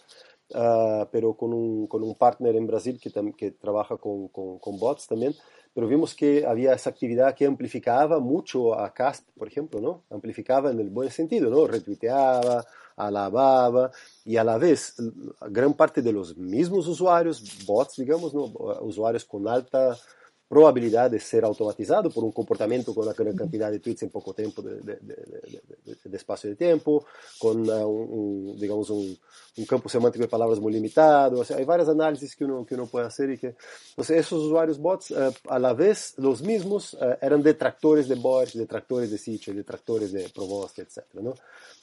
Uh, 0.50 1.06
pero 1.10 1.34
con 1.34 1.52
un, 1.52 1.88
con 1.88 2.04
un 2.04 2.14
partner 2.14 2.54
en 2.54 2.68
Brasil 2.68 3.00
que, 3.02 3.10
que 3.36 3.50
trabaja 3.50 3.96
con, 3.96 4.28
con, 4.28 4.60
con, 4.60 4.78
bots 4.78 5.08
también. 5.08 5.34
Pero 5.74 5.88
vimos 5.88 6.14
que 6.14 6.46
había 6.46 6.72
esa 6.72 6.90
actividad 6.90 7.34
que 7.34 7.46
amplificaba 7.46 8.20
mucho 8.20 8.78
a 8.78 8.94
Cast, 8.94 9.28
por 9.36 9.48
ejemplo, 9.48 9.80
¿no? 9.80 10.04
Amplificaba 10.08 10.70
en 10.70 10.78
el 10.78 10.88
buen 10.88 11.10
sentido, 11.10 11.50
¿no? 11.50 11.66
Retuiteaba, 11.66 12.64
alababa 12.96 13.90
y 14.24 14.36
a 14.36 14.44
la 14.44 14.56
vez 14.56 14.94
gran 15.50 15.74
parte 15.74 16.00
de 16.00 16.12
los 16.12 16.36
mismos 16.36 16.86
usuarios, 16.86 17.42
bots, 17.66 17.96
digamos, 17.96 18.32
¿no? 18.32 18.44
usuarios 18.80 19.24
con 19.24 19.46
alta 19.46 19.96
probabilidad 20.48 21.10
de 21.10 21.18
ser 21.18 21.44
automatizado 21.44 22.10
por 22.10 22.22
un 22.22 22.30
comportamiento 22.30 22.94
con 22.94 23.04
una 23.04 23.14
gran 23.14 23.36
cantidad 23.36 23.70
de 23.70 23.80
tweets 23.80 24.04
en 24.04 24.10
poco 24.10 24.32
tiempo 24.32 24.62
de, 24.62 24.76
de, 24.76 24.96
de, 24.96 25.96
de 26.04 26.16
espacio 26.16 26.50
de 26.50 26.56
tiempo, 26.56 27.04
con 27.38 27.68
uh, 27.68 27.86
un, 27.86 28.56
digamos 28.56 28.90
un, 28.90 29.18
un, 29.56 29.64
campo 29.66 29.88
semántico 29.88 30.22
de 30.24 30.28
palabras 30.28 30.60
muy 30.60 30.72
limitado. 30.72 31.40
O 31.40 31.44
sea, 31.44 31.56
hay 31.56 31.64
varias 31.64 31.88
análisis 31.88 32.36
que 32.36 32.44
uno, 32.44 32.64
que 32.64 32.74
uno 32.74 32.86
puede 32.86 33.06
hacer 33.06 33.30
y 33.30 33.38
que, 33.38 33.56
entonces 33.90 34.18
esos 34.18 34.44
usuarios 34.44 34.78
bots, 34.78 35.10
uh, 35.10 35.32
a 35.48 35.58
la 35.58 35.72
vez 35.72 36.14
los 36.18 36.42
mismos 36.42 36.94
uh, 36.94 37.16
eran 37.20 37.42
detractores 37.42 38.08
de 38.08 38.14
bots, 38.14 38.56
detractores 38.56 39.10
de 39.10 39.18
sitio, 39.18 39.52
detractores 39.52 40.12
de 40.12 40.28
Provost, 40.28 40.78
etc. 40.78 41.02
¿no? 41.14 41.34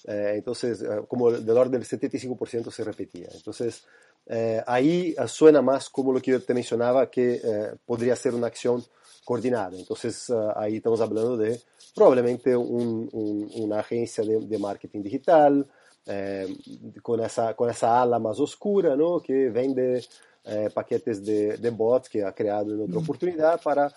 Entonces, 0.05 0.83
como 1.07 1.31
del 1.31 1.57
orden 1.57 1.79
del 1.79 1.87
75% 1.87 2.71
se 2.71 2.83
repetía. 2.83 3.29
Entonces, 3.33 3.85
eh, 4.25 4.63
ahí 4.65 5.15
uh, 5.17 5.27
suena 5.27 5.61
más 5.61 5.89
como 5.89 6.13
lo 6.13 6.21
que 6.21 6.31
yo 6.31 6.41
te 6.41 6.53
mencionaba, 6.53 7.09
que 7.09 7.41
uh, 7.43 7.77
podría 7.85 8.15
ser 8.15 8.33
una 8.33 8.47
acción 8.47 8.83
coordinada. 9.25 9.77
Entonces, 9.77 10.29
uh, 10.29 10.51
ahí 10.55 10.77
estamos 10.77 11.01
hablando 11.01 11.37
de 11.37 11.59
probablemente 11.93 12.55
un, 12.55 13.09
un, 13.11 13.51
una 13.55 13.79
agencia 13.79 14.23
de, 14.23 14.39
de 14.39 14.57
marketing 14.57 15.01
digital 15.01 15.67
eh, 16.05 16.57
con, 17.01 17.21
esa, 17.21 17.53
con 17.53 17.69
esa 17.69 18.01
ala 18.01 18.19
más 18.19 18.39
oscura, 18.39 18.95
¿no? 18.95 19.19
que 19.19 19.49
vende 19.49 20.03
eh, 20.43 20.69
paquetes 20.73 21.23
de, 21.23 21.57
de, 21.57 21.69
bots 21.69 22.09
que 22.09 22.23
ha 22.23 22.33
creado 22.33 22.73
en 22.73 22.81
otra 22.81 22.99
oportunidad 22.99 23.61
para, 23.61 23.93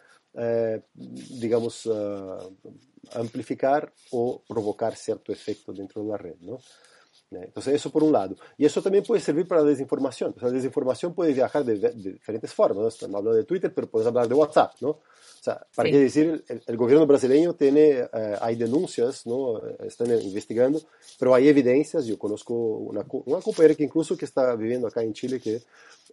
digamos, 0.95 1.88
amplificar 3.14 3.90
o 4.11 4.42
provocar 4.47 4.95
cierto 4.95 5.33
efecto 5.33 5.73
dentro 5.73 6.02
de 6.02 6.09
la 6.09 6.16
red. 6.16 6.37
¿no? 6.40 6.59
Entonces, 7.30 7.75
eso 7.75 7.90
por 7.90 8.04
un 8.04 8.12
lado. 8.12 8.37
Y 8.56 8.64
eso 8.64 8.80
también 8.80 9.02
puede 9.02 9.21
servir 9.21 9.49
para 9.49 9.62
la 9.62 9.68
desinformación. 9.68 10.33
O 10.37 10.40
sea, 10.40 10.49
la 10.49 10.54
desinformación 10.54 11.12
puede 11.12 11.33
viajar 11.33 11.64
de, 11.64 11.78
de, 11.78 11.90
diferentes 12.12 12.52
formas. 12.52 12.78
¿no? 12.78 12.88
Estamos 12.88 13.16
hablando 13.16 13.37
de 13.37 13.45
Twitter, 13.45 13.73
pero 13.75 13.88
puedes 13.88 14.06
hablar 14.06 14.28
de 14.28 14.35
WhatsApp, 14.35 14.75
¿no? 14.80 14.90
O 14.90 15.42
sea, 15.47 15.64
para 15.75 15.88
sí. 15.88 15.92
qué 15.92 15.99
decir, 16.00 16.45
el, 16.49 16.62
el, 16.66 16.76
gobierno 16.76 17.06
brasileño 17.06 17.54
tiene, 17.54 18.09
eh, 18.12 18.37
hay 18.40 18.56
denuncias, 18.56 19.26
¿no? 19.26 19.61
Están 19.80 20.11
investigando, 20.21 20.80
pero 21.18 21.35
hay 21.35 21.49
evidencias. 21.49 22.06
Yo 22.06 22.18
conozco 22.18 22.54
una, 22.54 23.04
una 23.26 23.40
compañera 23.40 23.75
que 23.75 23.85
incluso 23.85 24.16
que 24.16 24.25
está 24.25 24.54
viviendo 24.56 24.87
acá 24.87 25.02
en 25.02 25.12
Chile 25.12 25.40
que 25.40 25.62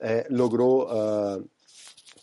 eh, 0.02 0.26
logró 0.30 1.38
uh, 1.38 1.48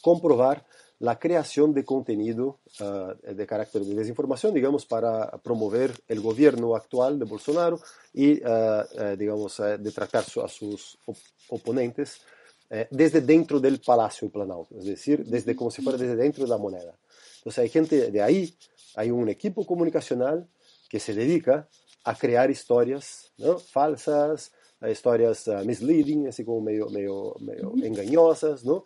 comprobar 0.00 0.64
la 1.00 1.19
creación 1.19 1.73
de 1.73 1.85
contenido 1.85 2.61
uh, 2.80 3.33
de 3.35 3.47
carácter 3.47 3.83
de 3.83 3.95
desinformación, 3.95 4.52
digamos, 4.52 4.85
para 4.85 5.30
promover 5.38 5.92
el 6.07 6.21
gobierno 6.21 6.76
actual 6.76 7.19
de 7.19 7.25
Bolsonaro 7.25 7.80
y, 8.12 8.42
uh, 8.45 8.47
uh, 8.47 9.16
digamos, 9.16 9.57
detratar 9.78 10.25
a 10.45 10.49
sus 10.49 10.99
op 11.07 11.16
oponentes 11.49 12.21
desde 12.88 13.21
dentro 13.21 13.59
del 13.59 13.80
Palacio 13.80 14.30
Planalto, 14.30 14.78
es 14.78 14.85
decir, 14.85 15.25
desde 15.26 15.57
como 15.57 15.73
si 15.73 15.83
fuera 15.83 15.99
desde 15.99 16.14
dentro 16.14 16.45
de 16.45 16.50
la 16.50 16.57
moneda. 16.57 16.97
Entonces 17.38 17.59
hay 17.59 17.69
gente 17.69 18.12
de 18.12 18.23
ahí, 18.23 18.54
hay 18.95 19.11
un 19.11 19.28
equipo 19.28 19.66
comunicacional 19.66 20.47
que 20.88 21.00
se 21.00 21.12
dedica 21.12 21.69
a 22.04 22.14
crear 22.14 22.49
historias 22.49 23.33
¿no? 23.38 23.59
falsas, 23.59 24.52
historias 24.88 25.49
misleading, 25.64 26.28
así 26.28 26.45
como 26.45 26.61
medio, 26.61 26.88
medio, 26.90 27.35
medio 27.40 27.73
engañosas, 27.83 28.64
¿no? 28.64 28.85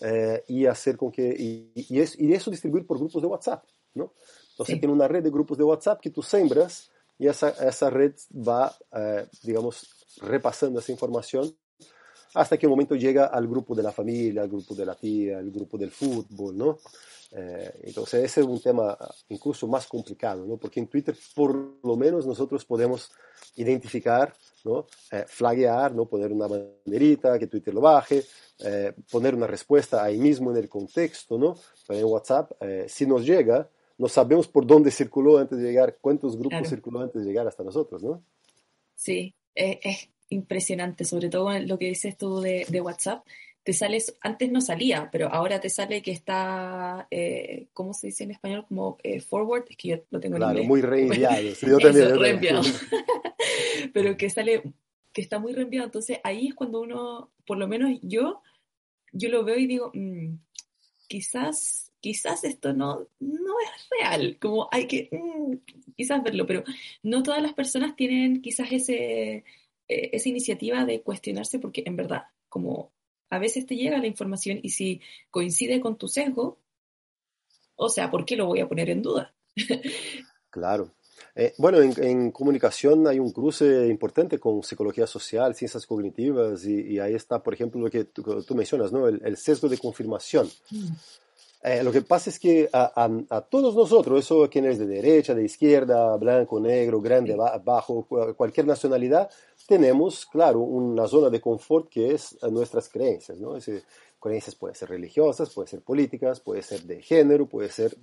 Eh, 0.00 0.44
y 0.48 0.66
hacer 0.66 0.96
con 0.96 1.12
que, 1.12 1.28
y, 1.28 1.72
y, 1.74 2.00
es, 2.00 2.18
y, 2.18 2.32
eso 2.32 2.50
distribuir 2.50 2.86
por 2.86 2.98
grupos 2.98 3.22
de 3.22 3.28
WhatsApp, 3.28 3.64
¿no? 3.94 4.12
Entonces 4.50 4.74
sí. 4.74 4.80
tiene 4.80 4.92
una 4.92 5.08
red 5.08 5.22
de 5.22 5.30
grupos 5.30 5.58
de 5.58 5.64
WhatsApp 5.64 6.00
que 6.00 6.10
tú 6.10 6.22
sembras 6.22 6.90
y 7.18 7.26
esa, 7.28 7.50
esa 7.50 7.90
red 7.90 8.14
va, 8.32 8.74
eh, 8.92 9.26
digamos, 9.42 9.88
repasando 10.20 10.80
esa 10.80 10.92
información 10.92 11.54
hasta 12.34 12.58
que 12.58 12.66
el 12.66 12.70
momento 12.70 12.96
llega 12.96 13.26
al 13.26 13.46
grupo 13.46 13.74
de 13.74 13.82
la 13.82 13.92
familia, 13.92 14.42
al 14.42 14.48
grupo 14.48 14.74
de 14.74 14.84
la 14.84 14.96
tía, 14.96 15.38
al 15.38 15.50
grupo 15.50 15.78
del 15.78 15.90
fútbol, 15.90 16.56
¿no? 16.56 16.78
Eh, 17.30 17.80
entonces 17.84 18.24
ese 18.24 18.40
es 18.40 18.46
un 18.46 18.60
tema 18.60 18.96
incluso 19.28 19.66
más 19.66 19.86
complicado, 19.86 20.44
¿no? 20.44 20.56
Porque 20.56 20.80
en 20.80 20.88
Twitter 20.88 21.16
por 21.34 21.54
lo 21.82 21.96
menos 21.96 22.26
nosotros 22.26 22.64
podemos 22.64 23.10
identificar, 23.56 24.34
¿no? 24.64 24.86
Eh, 25.12 25.24
flaguear, 25.26 25.94
¿no? 25.94 26.06
Poner 26.06 26.32
una 26.32 26.46
banderita, 26.46 27.38
que 27.38 27.46
Twitter 27.46 27.72
lo 27.72 27.80
baje, 27.80 28.22
eh, 28.60 28.92
poner 29.10 29.34
una 29.34 29.46
respuesta 29.46 30.02
ahí 30.02 30.18
mismo 30.18 30.50
en 30.50 30.56
el 30.56 30.68
contexto, 30.68 31.38
¿no? 31.38 31.56
Pero 31.86 32.00
en 32.00 32.06
WhatsApp, 32.06 32.52
eh, 32.60 32.86
si 32.88 33.06
nos 33.06 33.24
llega, 33.24 33.68
no 33.98 34.08
sabemos 34.08 34.48
por 34.48 34.66
dónde 34.66 34.90
circuló 34.90 35.38
antes 35.38 35.58
de 35.58 35.64
llegar, 35.64 35.98
cuántos 36.00 36.34
grupos 36.34 36.50
claro. 36.50 36.68
circuló 36.68 37.00
antes 37.00 37.22
de 37.22 37.28
llegar 37.28 37.46
hasta 37.46 37.62
nosotros, 37.62 38.02
¿no? 38.02 38.24
Sí, 38.94 39.34
es 39.54 40.08
impresionante, 40.30 41.04
sobre 41.04 41.28
todo 41.28 41.56
lo 41.60 41.78
que 41.78 41.86
dices 41.86 42.16
tú 42.16 42.40
de, 42.40 42.66
de 42.68 42.80
WhatsApp 42.80 43.24
te 43.64 43.72
sale, 43.72 43.98
antes 44.20 44.52
no 44.52 44.60
salía, 44.60 45.08
pero 45.10 45.32
ahora 45.32 45.58
te 45.58 45.70
sale 45.70 46.02
que 46.02 46.10
está, 46.10 47.08
eh, 47.10 47.68
¿cómo 47.72 47.94
se 47.94 48.08
dice 48.08 48.24
en 48.24 48.32
español? 48.32 48.66
Como 48.68 48.98
eh, 49.02 49.20
forward, 49.20 49.64
es 49.70 49.76
que 49.78 49.88
yo 49.88 49.96
lo 50.10 50.20
tengo 50.20 50.36
claro, 50.36 50.58
en 50.58 50.64
inglés. 50.64 50.68
muy 50.68 50.82
reenviado. 50.82 51.34
Sí, 51.54 51.66
yo 51.66 51.78
también. 51.78 52.08
Eso, 52.08 52.16
reenviado. 52.16 52.62
pero 53.94 54.16
que 54.18 54.28
sale, 54.28 54.62
que 55.14 55.22
está 55.22 55.38
muy 55.38 55.54
reenviado. 55.54 55.86
Entonces 55.86 56.18
ahí 56.24 56.48
es 56.48 56.54
cuando 56.54 56.82
uno, 56.82 57.30
por 57.46 57.56
lo 57.56 57.66
menos 57.66 57.98
yo, 58.02 58.42
yo 59.12 59.30
lo 59.30 59.44
veo 59.44 59.56
y 59.56 59.66
digo, 59.66 59.90
mmm, 59.94 60.34
quizás, 61.08 61.90
quizás 62.00 62.44
esto 62.44 62.74
no, 62.74 63.08
no 63.18 63.54
es 63.64 63.88
real. 63.98 64.36
Como 64.38 64.68
hay 64.72 64.86
que, 64.86 65.08
mmm, 65.10 65.54
quizás 65.96 66.22
verlo, 66.22 66.46
pero 66.46 66.64
no 67.02 67.22
todas 67.22 67.40
las 67.40 67.54
personas 67.54 67.96
tienen 67.96 68.42
quizás 68.42 68.70
ese, 68.72 69.44
eh, 69.88 70.10
esa 70.12 70.28
iniciativa 70.28 70.84
de 70.84 71.00
cuestionarse 71.00 71.58
porque 71.58 71.82
en 71.86 71.96
verdad, 71.96 72.24
como 72.50 72.92
a 73.34 73.38
veces 73.38 73.66
te 73.66 73.76
llega 73.76 73.98
la 73.98 74.06
información 74.06 74.60
y 74.62 74.70
si 74.70 75.00
coincide 75.30 75.80
con 75.80 75.96
tu 75.96 76.08
sesgo, 76.08 76.58
o 77.76 77.88
sea, 77.88 78.10
¿por 78.10 78.24
qué 78.24 78.36
lo 78.36 78.46
voy 78.46 78.60
a 78.60 78.68
poner 78.68 78.90
en 78.90 79.02
duda? 79.02 79.34
claro. 80.50 80.94
Eh, 81.36 81.52
bueno, 81.58 81.80
en, 81.80 81.92
en, 82.02 82.30
comunicación 82.30 83.06
hay 83.08 83.18
un 83.18 83.32
cruce 83.32 83.88
importante 83.88 84.38
con 84.38 84.62
psicología 84.62 85.06
social, 85.06 85.54
ciencias 85.54 85.86
cognitivas, 85.86 86.64
y, 86.64 86.92
y 86.92 86.98
ahí 87.00 87.14
está, 87.14 87.42
por 87.42 87.54
ejemplo, 87.54 87.80
lo 87.80 87.90
que 87.90 88.04
tú, 88.04 88.22
tú 88.42 88.54
mencionas, 88.54 88.92
¿no? 88.92 89.08
El, 89.08 89.20
el, 89.24 89.36
sesgo 89.36 89.68
de 89.68 89.78
confirmación. 89.78 90.48
Mm. 90.70 90.92
Eh, 91.66 91.82
lo 91.82 91.90
que 91.90 92.02
pasa 92.02 92.28
es 92.28 92.38
que 92.38 92.68
a, 92.70 92.92
a, 92.94 93.36
a, 93.36 93.40
todos 93.40 93.74
nosotros, 93.74 94.22
eso 94.22 94.50
quienes 94.50 94.78
de 94.78 94.86
derecha, 94.86 95.34
de 95.34 95.46
izquierda, 95.46 96.14
blanco, 96.18 96.60
negro, 96.60 97.00
grande, 97.00 97.34
bajo, 97.64 98.06
cualquier 98.36 98.66
nacionalidad, 98.66 99.30
tenemos, 99.66 100.26
claro, 100.26 100.60
una 100.60 101.08
zona 101.08 101.30
de 101.30 101.40
confort 101.40 101.88
que 101.88 102.12
es 102.12 102.36
nuestras 102.50 102.90
creencias, 102.90 103.38
¿no? 103.38 103.56
Ese, 103.56 103.82
creencias 104.20 104.54
pueden 104.56 104.74
ser 104.74 104.90
religiosas, 104.90 105.48
pueden 105.50 105.68
ser 105.68 105.80
políticas, 105.80 106.40
puede 106.40 106.62
ser 106.62 106.82
de 106.82 107.00
género, 107.00 107.46
puede 107.46 107.70
ser 107.70 107.96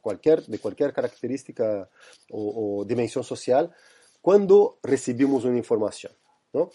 cualquier, 0.00 0.44
de 0.46 0.60
cualquier 0.60 0.92
característica 0.92 1.88
o, 2.30 2.80
o 2.80 2.84
dimensión 2.84 3.24
social, 3.24 3.72
cuando 4.20 4.78
recibimos 4.82 5.44
una 5.44 5.56
información, 5.56 6.12
¿no? 6.52 6.70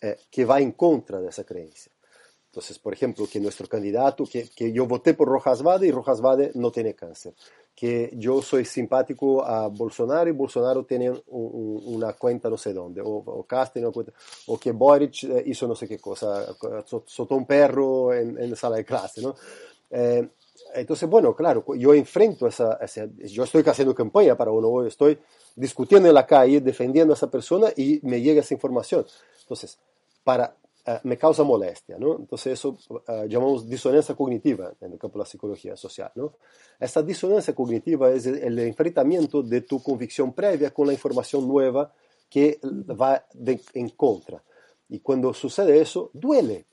Eh, 0.00 0.16
que 0.30 0.44
va 0.44 0.60
en 0.60 0.72
contra 0.72 1.20
de 1.20 1.28
esa 1.28 1.42
creencia. 1.42 1.90
Entonces, 2.50 2.78
por 2.78 2.94
ejemplo, 2.94 3.26
que 3.30 3.40
nuestro 3.40 3.66
candidato, 3.68 4.24
que, 4.24 4.48
que 4.48 4.72
yo 4.72 4.86
voté 4.86 5.12
por 5.14 5.28
Rojas 5.28 5.62
Vade 5.62 5.86
y 5.86 5.90
Rojas 5.90 6.20
Vade 6.20 6.50
no 6.54 6.70
tiene 6.70 6.94
cáncer. 6.94 7.34
Que 7.74 8.10
yo 8.16 8.40
soy 8.42 8.64
simpático 8.64 9.44
a 9.44 9.68
Bolsonaro 9.68 10.28
y 10.28 10.32
Bolsonaro 10.32 10.84
tiene 10.84 11.10
un, 11.10 11.22
un, 11.26 11.82
una 11.94 12.14
cuenta 12.14 12.48
no 12.48 12.56
sé 12.56 12.72
dónde, 12.72 13.02
o, 13.02 13.06
o 13.06 13.46
o 14.46 14.58
que 14.58 14.72
Boric 14.72 15.24
eh, 15.24 15.44
hizo 15.46 15.68
no 15.68 15.76
sé 15.76 15.86
qué 15.86 15.98
cosa, 15.98 16.46
soltó 17.04 17.36
un 17.36 17.46
perro 17.46 18.12
en, 18.14 18.36
en 18.40 18.56
sala 18.56 18.76
de 18.76 18.84
clase, 18.84 19.20
¿no? 19.20 19.34
Eh, 19.90 20.28
entonces, 20.74 21.08
bueno, 21.08 21.34
claro, 21.36 21.64
yo 21.76 21.94
enfrento 21.94 22.46
esa, 22.46 22.78
esa, 22.80 23.06
yo 23.18 23.44
estoy 23.44 23.62
haciendo 23.66 23.94
campaña 23.94 24.36
para 24.36 24.50
uno, 24.50 24.84
estoy 24.86 25.18
discutiendo 25.54 26.08
en 26.08 26.14
la 26.14 26.26
calle, 26.26 26.60
defendiendo 26.60 27.12
a 27.12 27.16
esa 27.16 27.30
persona 27.30 27.68
y 27.76 28.00
me 28.02 28.20
llega 28.20 28.40
esa 28.40 28.54
información. 28.54 29.06
Entonces, 29.42 29.78
para 30.24 30.54
me 31.04 31.16
causa 31.16 31.42
molestia, 31.42 31.98
¿no? 31.98 32.16
Entonces 32.16 32.54
eso 32.54 32.78
uh, 32.88 33.24
llamamos 33.26 33.68
disonancia 33.68 34.14
cognitiva 34.14 34.72
en 34.80 34.92
el 34.92 34.98
campo 34.98 35.18
de 35.18 35.24
la 35.24 35.26
psicología 35.26 35.76
social, 35.76 36.10
¿no? 36.14 36.34
Esta 36.78 37.02
disonancia 37.02 37.54
cognitiva 37.54 38.10
es 38.10 38.26
el, 38.26 38.58
enfrentamiento 38.58 39.42
de 39.42 39.62
tu 39.62 39.82
convicción 39.82 40.32
previa 40.32 40.70
con 40.72 40.86
la 40.86 40.92
información 40.92 41.46
nueva 41.46 41.92
que 42.30 42.58
va 42.62 43.24
en 43.74 43.88
contra. 43.90 44.42
Y 44.88 45.00
cuando 45.00 45.34
sucede 45.34 45.80
eso, 45.80 46.10
duele, 46.12 46.66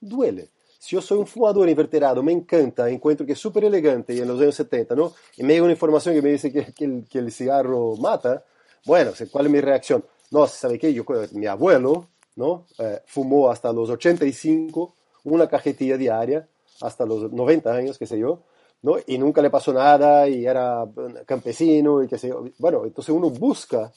duele. 0.00 0.50
Si 0.78 0.96
yo 0.96 1.02
soy 1.02 1.18
un 1.18 1.26
fumador 1.26 1.68
inverterado, 1.68 2.22
me 2.22 2.32
encanta, 2.32 2.88
encuentro 2.88 3.26
que 3.26 3.32
es 3.32 3.38
súper 3.38 3.64
elegante 3.64 4.14
y 4.14 4.20
en 4.20 4.28
los 4.28 4.40
años 4.40 4.54
70, 4.54 4.94
¿no? 4.94 5.12
Y 5.36 5.42
me 5.42 5.54
llega 5.54 5.64
una 5.64 5.72
información 5.72 6.14
que 6.14 6.22
me 6.22 6.30
dice 6.30 6.52
que, 6.52 6.72
que, 6.72 6.84
el, 6.84 7.06
que 7.08 7.18
el 7.18 7.30
cigarro 7.32 7.96
mata, 7.96 8.44
bueno, 8.84 9.12
¿cuál 9.30 9.46
es 9.46 9.52
mi 9.52 9.60
reacción? 9.60 10.04
No, 10.30 10.46
¿sabe 10.46 10.78
qué? 10.78 10.92
Yo, 10.92 11.04
mi 11.32 11.46
abuelo, 11.46 12.08
¿no? 12.36 12.66
Eh, 12.78 13.00
fumó 13.06 13.50
hasta 13.50 13.72
los 13.72 13.90
85 13.90 14.94
una 15.24 15.48
cajetilla 15.48 15.96
diaria, 15.96 16.48
hasta 16.80 17.06
los 17.06 17.32
90 17.32 17.72
años, 17.72 17.98
qué 17.98 18.06
sé 18.06 18.18
yo, 18.18 18.42
¿no? 18.82 18.96
Y 19.06 19.18
nunca 19.18 19.40
le 19.40 19.50
pasó 19.50 19.72
nada 19.72 20.28
y 20.28 20.44
era 20.44 20.84
campesino 21.26 22.02
y 22.02 22.08
qué 22.08 22.18
sé 22.18 22.28
yo. 22.28 22.44
Bueno, 22.58 22.84
entonces 22.84 23.14
uno 23.14 23.30
busca 23.30 23.92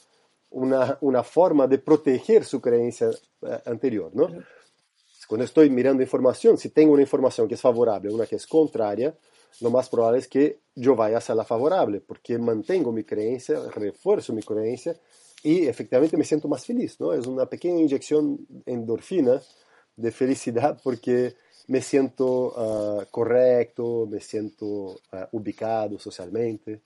una, 0.51 0.97
una 1.01 1.23
forma 1.23 1.67
de 1.67 1.79
proteger 1.79 2.45
su 2.45 2.61
creencia 2.61 3.09
eh, 3.09 3.61
anterior, 3.65 4.11
¿no? 4.13 4.29
Cuando 5.27 5.43
estoy 5.43 5.71
mirando 5.71 6.03
información, 6.03 6.57
si 6.57 6.69
tengo 6.69 6.93
una 6.93 7.01
información 7.01 7.47
que 7.47 7.55
es 7.55 7.61
favorable, 7.61 8.13
una 8.13 8.27
que 8.27 8.35
es 8.35 8.45
contraria, 8.45 9.15
lo 9.61 9.71
más 9.71 9.89
probable 9.89 10.19
es 10.19 10.27
que 10.27 10.59
yo 10.75 10.95
vaya 10.95 11.17
hacia 11.17 11.33
la 11.33 11.43
favorable, 11.43 12.01
porque 12.01 12.37
mantengo 12.37 12.91
mi 12.91 13.03
creencia, 13.03 13.59
refuerzo 13.73 14.33
mi 14.33 14.43
creencia 14.43 14.95
y 15.45 15.67
efectivamente 15.67 16.17
me 16.17 16.23
siento 16.23 16.47
más 16.47 16.65
feliz, 16.65 16.99
¿no? 16.99 17.13
Es 17.13 17.27
una 17.27 17.45
pequeña 17.45 17.79
inyección 17.79 18.47
endorfina 18.65 19.39
de 19.95 20.11
felicidad 20.11 20.81
porque 20.83 21.35
me 21.67 21.83
siento 21.83 22.47
uh, 22.47 23.05
correcto, 23.11 24.07
me 24.09 24.19
siento 24.19 24.65
uh, 24.65 24.97
ubicado 25.31 25.99
socialmente. 25.99 26.81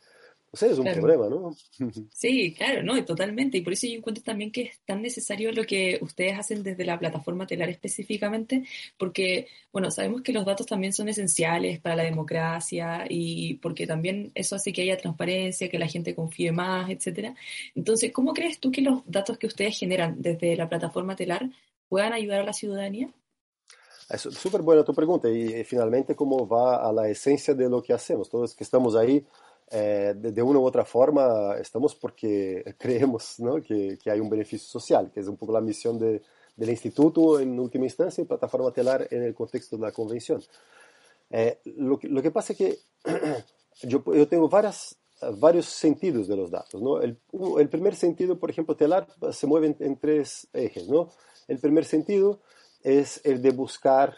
O 0.51 0.57
sea, 0.57 0.69
es 0.69 0.77
un 0.79 0.83
claro. 0.83 1.01
problema, 1.01 1.29
¿no? 1.29 1.55
Sí, 2.11 2.53
claro, 2.53 2.81
no, 2.81 3.03
totalmente. 3.05 3.57
Y 3.57 3.61
por 3.61 3.73
eso 3.73 3.85
yo 3.87 3.93
encuentro 3.93 4.23
también 4.23 4.51
que 4.51 4.63
es 4.63 4.79
tan 4.85 5.01
necesario 5.01 5.51
lo 5.51 5.63
que 5.63 5.99
ustedes 6.01 6.37
hacen 6.39 6.63
desde 6.63 6.85
la 6.85 6.97
plataforma 6.97 7.45
telar 7.45 7.69
específicamente, 7.69 8.63
porque, 8.97 9.47
bueno, 9.71 9.91
sabemos 9.91 10.21
que 10.21 10.33
los 10.33 10.45
datos 10.45 10.65
también 10.65 10.91
son 10.93 11.07
esenciales 11.07 11.79
para 11.79 11.97
la 11.97 12.03
democracia 12.03 13.05
y 13.07 13.55
porque 13.55 13.85
también 13.85 14.31
eso 14.33 14.55
hace 14.55 14.73
que 14.73 14.81
haya 14.81 14.97
transparencia, 14.97 15.69
que 15.69 15.77
la 15.77 15.87
gente 15.87 16.15
confíe 16.15 16.51
más, 16.51 16.89
etcétera. 16.89 17.35
Entonces, 17.75 18.11
¿cómo 18.11 18.33
crees 18.33 18.59
tú 18.59 18.71
que 18.71 18.81
los 18.81 19.03
datos 19.05 19.37
que 19.37 19.47
ustedes 19.47 19.77
generan 19.77 20.15
desde 20.19 20.55
la 20.55 20.67
plataforma 20.67 21.15
telar 21.15 21.47
puedan 21.87 22.13
ayudar 22.13 22.41
a 22.41 22.45
la 22.45 22.53
ciudadanía? 22.53 23.09
Es 24.09 24.21
súper 24.21 24.63
buena 24.63 24.83
tu 24.83 24.95
pregunta 24.95 25.29
y, 25.29 25.53
y 25.53 25.63
finalmente 25.63 26.15
cómo 26.15 26.47
va 26.47 26.87
a 26.87 26.91
la 26.91 27.07
esencia 27.07 27.53
de 27.53 27.69
lo 27.69 27.83
que 27.83 27.93
hacemos. 27.93 28.27
Todos 28.27 28.55
que 28.55 28.63
estamos 28.63 28.95
ahí 28.95 29.23
eh, 29.71 30.13
de, 30.15 30.31
de, 30.31 30.41
una 30.41 30.59
u 30.59 30.65
otra 30.65 30.83
forma 30.83 31.55
estamos 31.59 31.95
porque 31.95 32.75
creemos 32.79 33.39
¿no? 33.39 33.61
que, 33.61 33.97
que, 34.01 34.09
hay 34.09 34.19
un 34.19 34.29
beneficio 34.29 34.67
social, 34.67 35.11
que 35.13 35.19
es 35.19 35.27
un 35.27 35.37
poco 35.37 35.53
la 35.53 35.61
misión 35.61 35.99
de, 35.99 36.21
del 36.55 36.69
instituto 36.69 37.39
en 37.39 37.59
última 37.59 37.85
instancia 37.85 38.21
y 38.21 38.25
plataforma 38.25 38.71
telar 38.71 39.07
en 39.11 39.23
el 39.23 39.33
contexto 39.33 39.77
de 39.77 39.83
la 39.83 39.91
convención. 39.91 40.41
Eh, 41.29 41.59
lo, 41.77 41.99
que, 41.99 42.07
lo, 42.07 42.21
que, 42.21 42.31
pasa 42.31 42.53
es 42.53 42.57
que 42.57 42.79
yo, 43.83 44.03
yo 44.13 44.27
tengo 44.27 44.49
varias, 44.49 44.97
varios 45.37 45.67
sentidos 45.67 46.27
de 46.27 46.35
los 46.35 46.49
datos. 46.49 46.81
¿no? 46.81 47.01
El, 47.01 47.17
el, 47.59 47.69
primer 47.69 47.95
sentido, 47.95 48.39
por 48.39 48.49
ejemplo, 48.49 48.75
telar 48.75 49.07
se 49.31 49.47
mueve 49.47 49.67
en, 49.67 49.77
en 49.79 49.97
tres 49.97 50.47
ejes. 50.53 50.89
¿no? 50.89 51.09
El 51.47 51.59
primer 51.59 51.85
sentido 51.85 52.39
es 52.83 53.21
el 53.23 53.41
de 53.41 53.51
buscar 53.51 54.17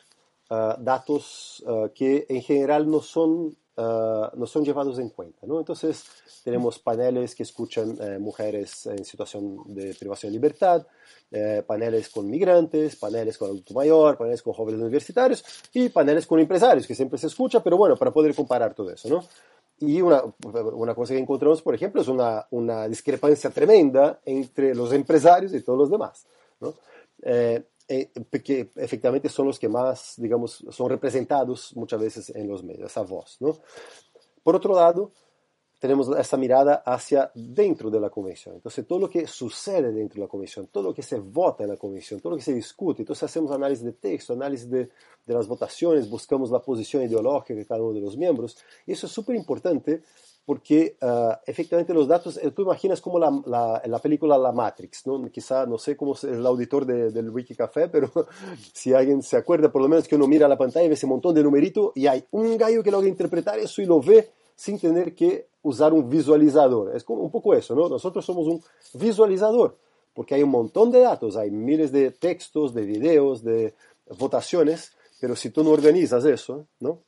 uh, 0.50 0.82
datos 0.82 1.64
uh, 1.66 1.90
que 1.94 2.26
en 2.30 2.42
general 2.42 2.90
no 2.90 3.02
son 3.02 3.56
Uh, 3.74 4.28
no 4.36 4.46
son 4.46 4.66
llevados 4.66 5.00
en 5.00 5.10
cuenta. 5.10 5.48
¿no? 5.48 5.58
Entonces, 5.58 6.04
tenemos 6.44 6.78
paneles 6.80 7.34
que 7.34 7.44
escuchan 7.44 7.98
eh, 8.02 8.20
mujeres 8.20 8.86
en 8.86 9.06
situación 9.06 9.64
de 9.68 9.94
privación 9.94 10.32
de 10.32 10.38
libertad, 10.38 10.86
eh, 11.32 11.64
paneles 11.66 12.10
con 12.10 12.30
migrantes, 12.30 12.98
paneles 12.98 13.38
con 13.38 13.48
adulto 13.48 13.74
mayor, 13.74 14.18
paneles 14.18 14.42
con 14.42 14.54
jóvenes 14.54 14.82
universitarios 14.82 15.46
y 15.74 15.88
paneles 15.88 16.28
con 16.28 16.40
empresarios, 16.42 16.86
que 16.86 16.96
siempre 16.96 17.18
se 17.18 17.28
escucha, 17.28 17.64
pero 17.64 17.78
bueno, 17.78 17.96
para 17.96 18.12
poder 18.12 18.36
comparar 18.36 18.74
todo 18.74 18.92
eso. 18.92 19.08
¿no? 19.08 19.24
Y 19.80 20.02
una, 20.02 20.22
una 20.74 20.94
cosa 20.94 21.14
que 21.14 21.20
encontramos, 21.20 21.62
por 21.62 21.74
ejemplo, 21.74 22.02
es 22.02 22.10
una, 22.10 22.46
una 22.52 22.90
discrepancia 22.90 23.50
tremenda 23.52 24.20
entre 24.26 24.76
los 24.76 24.92
empresarios 24.92 25.54
y 25.54 25.62
todos 25.62 25.80
los 25.80 25.90
demás. 25.90 26.26
¿no? 26.60 26.76
Eh, 27.24 27.64
eh, 27.88 28.12
que 28.44 28.70
efectivamente 28.76 29.30
son 29.30 29.48
los 29.48 29.60
que 29.60 29.70
más, 29.70 30.16
digamos, 30.18 30.64
son 30.70 30.90
representados 30.90 31.76
muchas 31.76 32.02
veces 32.02 32.30
en 32.36 32.48
los 32.48 32.64
medios, 32.64 32.92
esa 32.92 33.02
voz. 33.02 33.38
Por 34.44 34.56
otro 34.56 34.76
lado, 34.76 35.12
tenemos 35.82 36.08
esa 36.16 36.38
mirada 36.38 36.84
hacia 36.86 37.32
dentro 37.34 37.90
de 37.90 38.00
la 38.00 38.12
convención. 38.12 38.54
Entonces, 38.54 38.86
todo 38.86 39.00
lo 39.00 39.10
que 39.10 39.26
sucede 39.26 39.92
dentro 39.92 40.22
de 40.22 40.28
la 40.28 40.28
convención, 40.28 40.68
todo 40.68 40.90
lo 40.90 40.94
que 40.94 41.02
se 41.02 41.18
vota 41.18 41.64
en 41.64 41.70
la 41.70 41.78
convención, 41.78 42.20
todo 42.20 42.34
lo 42.34 42.38
que 42.38 42.44
se 42.44 42.54
discute, 42.54 43.02
entonces 43.02 43.24
hacemos 43.24 43.52
análisis 43.52 43.84
de 43.84 43.94
texto, 43.94 44.34
análisis 44.34 44.70
de, 44.70 44.90
de 45.26 45.34
las 45.34 45.48
votaciones, 45.48 46.08
buscamos 46.08 46.52
la 46.52 46.60
posición 46.60 47.02
ideológica 47.02 47.56
de 47.56 47.66
cada 47.66 47.82
uno 47.82 47.94
de 47.94 48.02
los 48.02 48.16
miembros, 48.16 48.58
y 48.86 48.92
eso 48.92 49.08
es 49.08 49.30
importante 49.30 50.04
porque 50.46 50.98
uh, 51.02 51.34
efectivamente 51.46 51.94
los 51.94 52.08
datos, 52.08 52.38
eh, 52.38 52.52
tú 52.52 52.64
imaginas 52.64 53.00
como 53.00 53.20
la, 53.20 53.32
la, 53.46 53.82
la, 53.86 54.00
película 54.00 54.38
La 54.38 54.52
Matrix, 54.52 55.06
¿no? 55.06 55.22
Quizá, 55.32 55.66
no 55.66 55.78
sé 55.78 55.96
cómo 55.96 56.14
es 56.14 56.24
el 56.24 56.46
auditor 56.46 56.86
de, 56.86 57.12
del 57.12 57.30
Wikicafé, 57.30 57.90
pero 57.90 58.12
si 58.74 58.94
alguien 58.94 59.22
se 59.22 59.38
acuerda, 59.38 59.72
por 59.72 59.82
lo 59.82 59.88
menos 59.88 60.08
que 60.08 60.16
uno 60.16 60.28
mira 60.28 60.48
la 60.48 60.58
pantalla 60.58 60.86
y 60.86 60.90
ve 60.90 60.96
ese 60.96 61.08
montón 61.08 61.36
de 61.36 61.44
numerito 61.44 61.92
y 61.96 62.08
hay 62.08 62.26
un 62.32 62.58
gallo 62.58 62.84
que 62.84 62.92
logra 62.92 63.08
interpretar 63.08 63.60
eso 63.60 63.82
y 63.82 63.86
lo 63.86 64.02
ve 64.02 64.32
sin 64.56 64.80
tener 64.80 65.16
que 65.16 65.48
usar 65.62 65.94
un 65.94 66.10
visualizador. 66.10 66.96
Es 66.96 67.04
como 67.04 67.22
un 67.22 67.32
poco 67.32 67.54
eso, 67.54 67.76
¿no? 67.76 67.88
Nosotros 67.88 68.26
somos 68.26 68.48
un 68.48 68.62
visualizador, 68.96 69.78
porque 70.14 70.36
hay 70.36 70.44
un 70.44 70.50
montón 70.50 70.92
de 70.92 71.02
datos, 71.02 71.36
hay 71.36 71.52
miles 71.52 71.92
de 71.92 72.12
textos, 72.12 72.74
de 72.74 72.84
videos, 72.84 73.44
de 73.44 73.76
votaciones, 74.18 74.94
pero 75.20 75.36
si 75.36 75.52
tú 75.52 75.64
no 75.64 75.70
organizas 75.70 76.26
eso, 76.26 76.68
¿no? 76.80 77.04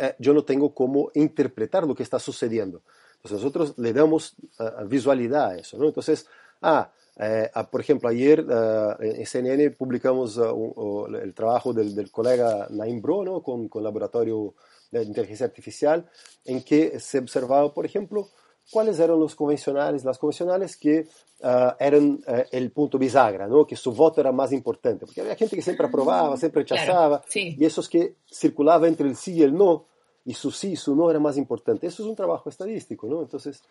Eh, 0.00 0.14
yo 0.18 0.32
no 0.32 0.44
tengo 0.44 0.74
cómo 0.74 1.10
interpretar 1.14 1.86
lo 1.86 1.94
que 1.94 2.02
está 2.02 2.18
sucediendo. 2.18 2.80
Entonces 3.16 3.38
nosotros 3.38 3.74
le 3.76 3.92
damos 3.92 4.34
uh, 4.58 4.86
visualidad 4.86 5.50
a 5.50 5.56
eso, 5.58 5.76
¿no? 5.76 5.86
Entonces, 5.86 6.26
ah, 6.62 6.90
eh, 7.18 7.50
por 7.70 7.82
ejemplo, 7.82 8.08
ayer 8.08 8.40
uh, 8.40 8.94
en 8.98 9.26
CNN 9.26 9.72
publicamos 9.72 10.38
uh, 10.38 11.06
el 11.22 11.34
trabajo 11.34 11.74
del, 11.74 11.94
del, 11.94 12.10
colega 12.10 12.66
Naim 12.70 13.02
Bro, 13.02 13.24
¿no? 13.24 13.42
Con, 13.42 13.68
con 13.68 13.84
laboratorio 13.84 14.54
de 14.90 15.02
inteligencia 15.02 15.44
artificial, 15.44 16.08
en 16.46 16.62
que 16.62 16.98
se 16.98 17.18
observaba, 17.18 17.74
por 17.74 17.84
ejemplo, 17.84 18.30
cuáles 18.70 18.98
eran 18.98 19.18
los 19.18 19.34
convencionales, 19.34 20.04
las 20.04 20.18
convencionales 20.18 20.76
que 20.76 21.06
uh, 21.40 21.72
eran 21.78 22.20
uh, 22.26 22.42
el 22.50 22.70
punto 22.70 22.98
bisagra, 22.98 23.46
¿no? 23.46 23.66
que 23.66 23.76
su 23.76 23.92
voto 23.92 24.20
era 24.20 24.32
más 24.32 24.52
importante, 24.52 25.06
porque 25.06 25.20
había 25.20 25.36
gente 25.36 25.56
que 25.56 25.62
siempre 25.62 25.86
aprobaba, 25.86 26.36
siempre 26.36 26.62
rechazaba, 26.62 27.18
claro, 27.18 27.24
sí. 27.28 27.56
y 27.58 27.64
esos 27.64 27.88
que 27.88 28.14
circulaban 28.30 28.88
entre 28.88 29.08
el 29.08 29.16
sí 29.16 29.34
y 29.34 29.42
el 29.42 29.54
no, 29.54 29.86
y 30.24 30.34
su 30.34 30.50
sí 30.50 30.72
y 30.72 30.76
su 30.76 30.94
no 30.94 31.10
era 31.10 31.18
más 31.18 31.36
importante. 31.36 31.86
Eso 31.86 32.02
es 32.02 32.08
un 32.08 32.16
trabajo 32.16 32.48
estadístico, 32.48 33.08
¿no? 33.08 33.22
Entonces, 33.22 33.62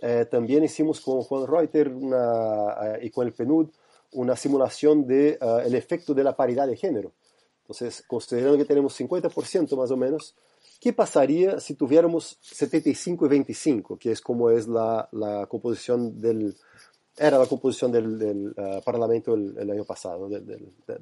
eh, 0.00 0.26
también 0.30 0.64
hicimos 0.64 1.00
con 1.00 1.22
Juan 1.22 1.46
Reuter 1.46 1.88
una, 1.88 2.96
eh, 2.96 3.00
y 3.02 3.10
con 3.10 3.26
el 3.26 3.32
PNUD 3.32 3.68
una 4.12 4.34
simulación 4.34 5.06
del 5.06 5.38
de, 5.38 5.44
uh, 5.44 5.58
el 5.58 5.74
efecto 5.74 6.14
de 6.14 6.24
la 6.24 6.34
paridad 6.34 6.66
de 6.66 6.76
género. 6.76 7.12
Entonces, 7.62 8.02
considerando 8.08 8.58
que 8.58 8.64
tenemos 8.64 8.98
50% 8.98 9.76
más 9.76 9.90
o 9.92 9.96
menos, 9.96 10.34
¿qué 10.80 10.92
pasaría 10.92 11.60
si 11.60 11.74
tuviéramos 11.74 12.36
75 12.40 13.26
y 13.26 13.28
25, 13.28 13.96
que 13.96 14.10
es 14.10 14.20
como 14.20 14.50
es 14.50 14.66
la, 14.66 15.08
la 15.12 15.46
composición 15.46 16.20
del, 16.20 16.56
era 17.20 17.38
la 17.38 17.46
composición 17.46 17.92
del, 17.92 18.18
del 18.18 18.48
uh, 18.48 18.80
Parlamento 18.82 19.34
el, 19.34 19.54
el, 19.58 19.70
año 19.70 19.84
pasado, 19.84 20.26
de, 20.26 20.40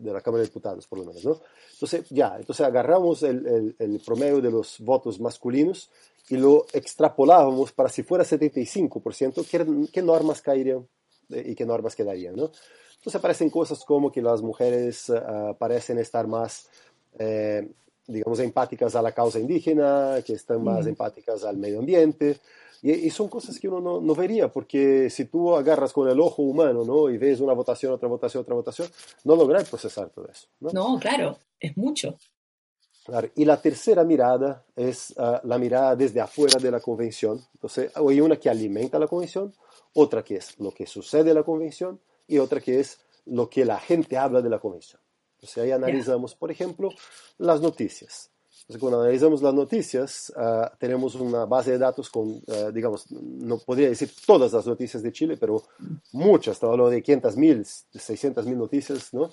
la 0.03 0.21
Cámara 0.21 0.43
de 0.43 0.49
Diputados 0.49 0.85
por 0.89 0.99
lo 0.99 1.05
menos, 1.05 1.25
¿no? 1.25 1.41
Entonces, 1.75 2.07
ya, 2.11 2.37
entonces 2.37 2.67
agarramos 2.67 3.23
el, 3.23 3.47
el, 3.47 3.77
el, 3.79 4.01
promedio 4.01 4.41
de 4.41 4.51
los 4.51 4.81
votos 4.81 5.21
masculinos 5.21 5.91
y 6.29 6.37
lo 6.37 6.67
extrapolábamos 6.73 7.71
para 7.71 7.89
si 7.89 8.03
fuera 8.03 8.25
75%, 8.25 9.47
¿qué, 9.49 9.91
qué 9.93 10.03
normas 10.03 10.43
caerían 10.43 10.89
y 11.29 11.55
qué 11.55 11.65
normas 11.65 11.95
quedarían, 11.95 12.35
¿no? 12.35 12.51
Entonces 12.97 13.15
aparecen 13.15 13.49
cosas 13.49 13.85
como 13.85 14.11
que 14.11 14.21
las 14.21 14.43
mujeres 14.43 15.09
uh, 15.11 15.55
parecen 15.57 15.99
estar 15.99 16.27
más 16.27 16.69
eh, 17.17 17.69
digamos, 18.09 18.41
empáticas 18.41 18.97
a 18.97 19.03
la 19.03 19.13
causa 19.13 19.39
indígena, 19.39 20.17
que 20.27 20.33
están 20.33 20.65
más 20.65 20.87
empáticas 20.87 21.45
al 21.45 21.59
medio 21.59 21.79
ambiente. 21.79 22.39
Y, 22.83 23.11
son 23.11 23.29
cosas 23.29 23.59
que 23.59 23.69
uno 23.69 23.81
no, 23.81 24.01
no, 24.01 24.15
vería, 24.15 24.53
porque 24.53 25.11
si 25.11 25.25
tú 25.25 25.55
agarras 25.55 25.93
con 25.93 26.09
el 26.09 26.21
ojo 26.21 26.43
humano 26.43 26.85
¿no? 26.85 27.11
y 27.11 27.19
ves 27.19 27.41
una 27.41 27.53
votación, 27.53 27.93
otra 27.93 28.09
votación, 28.09 28.43
otra 28.43 28.55
votación, 28.55 28.89
no 29.25 29.35
logras 29.35 29.69
procesar 29.69 30.11
todo 30.11 30.29
eso. 30.29 30.47
No, 30.61 30.71
no 30.71 30.99
claro, 31.01 31.39
es 31.59 31.77
mucho. 31.77 32.17
Claro. 33.05 33.31
Y 33.35 33.47
la 33.47 33.61
tercera 33.61 34.05
mirada 34.05 34.65
es 34.77 35.15
uh, 35.17 35.39
la 35.43 35.59
mirada 35.59 35.97
desde 35.97 36.21
afuera 36.21 36.61
de 36.61 36.71
la 36.71 36.79
convención. 36.79 37.41
Entonces, 37.55 37.91
hay 37.97 38.21
una 38.21 38.37
que 38.37 38.51
alimenta 38.51 38.99
la 38.99 39.09
convención, 39.09 39.55
otra 39.95 40.23
que 40.23 40.37
es 40.37 40.61
lo 40.61 40.73
que 40.73 40.87
sucede 40.87 41.31
en 41.31 41.37
la 41.37 41.43
convención 41.43 41.99
y 42.27 42.39
otra 42.39 42.61
que 42.61 42.81
es 42.81 43.01
lo 43.25 43.49
que 43.49 43.65
la 43.65 43.79
gente 43.79 44.19
habla 44.19 44.43
de 44.43 44.51
la 44.51 44.59
convención. 44.59 45.01
Entonces, 45.37 45.65
ahí 45.65 45.71
analizamos, 45.71 46.35
por 46.35 46.51
ejemplo, 46.51 46.91
las 47.39 47.61
noticias. 47.61 48.31
Entonces, 48.69 48.81
cuando 48.83 49.01
analizamos 49.01 49.41
las 49.41 49.55
noticias, 49.55 50.31
uh, 50.37 50.67
tenemos 50.79 51.15
una 51.15 51.47
base 51.47 51.71
de 51.71 51.79
datos 51.79 52.11
con, 52.11 52.29
uh, 52.29 52.71
digamos, 52.71 53.11
no 53.11 53.57
podría 53.57 53.89
decir 53.89 54.11
todas 54.27 54.53
las 54.53 54.67
noticias 54.67 55.03
de 55.03 55.11
Chile, 55.11 55.39
pero 55.41 55.63
muchas, 56.13 56.57
estamos 56.57 56.75
hablando 56.75 56.91
de 56.91 57.03
500 57.03 57.37
mil, 57.39 57.65
600 57.65 58.45
mil 58.45 58.59
noticias, 58.59 59.15
¿no? 59.15 59.31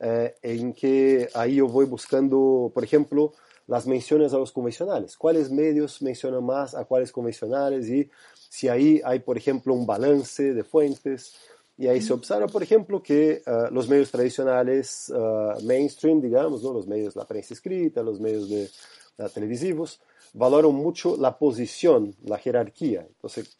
Uh, 0.00 0.28
en 0.40 0.72
que 0.72 1.28
ahí 1.34 1.56
yo 1.56 1.66
voy 1.66 1.86
buscando, 1.86 2.70
por 2.72 2.84
ejemplo, 2.84 3.32
las 3.66 3.88
menciones 3.88 4.32
a 4.32 4.38
los 4.38 4.52
convencionales. 4.52 5.16
¿Cuáles 5.16 5.50
medios 5.50 6.00
mencionan 6.00 6.44
más 6.44 6.76
a 6.76 6.84
cuáles 6.84 7.10
convencionales? 7.10 7.88
Y 7.88 8.08
si 8.48 8.68
ahí 8.68 9.00
hay, 9.04 9.18
por 9.18 9.36
ejemplo, 9.36 9.74
un 9.74 9.84
balance 9.84 10.54
de 10.54 10.62
fuentes. 10.62 11.34
Y 11.78 11.88
ahí 11.88 12.00
se 12.00 12.12
observa, 12.12 12.46
por 12.46 12.62
ejemplo, 12.62 13.02
que 13.02 13.42
uh, 13.46 13.72
los 13.72 13.88
medios 13.88 14.10
tradicionales 14.10 15.10
uh, 15.10 15.62
mainstream, 15.64 16.20
digamos, 16.20 16.62
¿no? 16.62 16.72
los 16.72 16.86
medios 16.86 17.14
de 17.14 17.20
la 17.20 17.26
prensa 17.26 17.52
escrita, 17.52 18.02
los 18.02 18.18
medios 18.18 18.48
de, 18.48 18.70
uh, 19.18 19.28
televisivos, 19.28 20.00
valoran 20.32 20.74
mucho 20.74 21.16
la 21.16 21.36
posición, 21.36 22.14
la 22.24 22.38
jerarquía. 22.38 23.06
Entonces, 23.06 23.58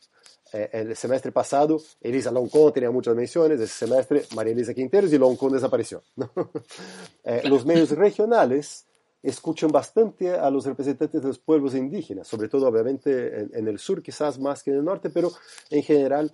eh, 0.53 0.71
el 0.73 0.97
semestre 0.97 1.33
pasado, 1.33 1.81
Elisa 2.01 2.31
Loncón 2.31 2.73
tenía 2.73 2.91
muchas 2.91 3.17
menciones, 3.17 3.61
ese 3.61 3.87
semestre 3.87 4.25
María 4.35 4.53
Elisa 4.53 4.75
Quinteros 4.75 5.13
y 5.13 5.19
Loncón 5.19 5.53
desapareció. 5.53 6.03
eh, 7.25 7.43
los 7.45 7.67
medios 7.67 7.91
regionales 7.91 8.87
escuchan 9.23 9.73
bastante 9.73 10.31
a 10.31 10.49
los 10.51 10.65
representantes 10.65 11.21
de 11.21 11.29
los 11.29 11.39
pueblos 11.39 11.75
indígenas, 11.75 12.29
sobre 12.29 12.49
todo 12.49 12.69
obviamente 12.69 13.41
en, 13.41 13.51
en 13.55 13.69
el 13.69 13.79
sur, 13.79 14.03
quizás 14.03 14.39
más 14.39 14.63
que 14.63 14.71
en 14.71 14.77
el 14.77 14.85
norte, 14.85 15.11
pero 15.11 15.33
en 15.69 15.83
general 15.83 16.33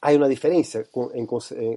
hay 0.00 0.16
una 0.16 0.28
diferencia 0.28 0.84
en, 1.14 1.26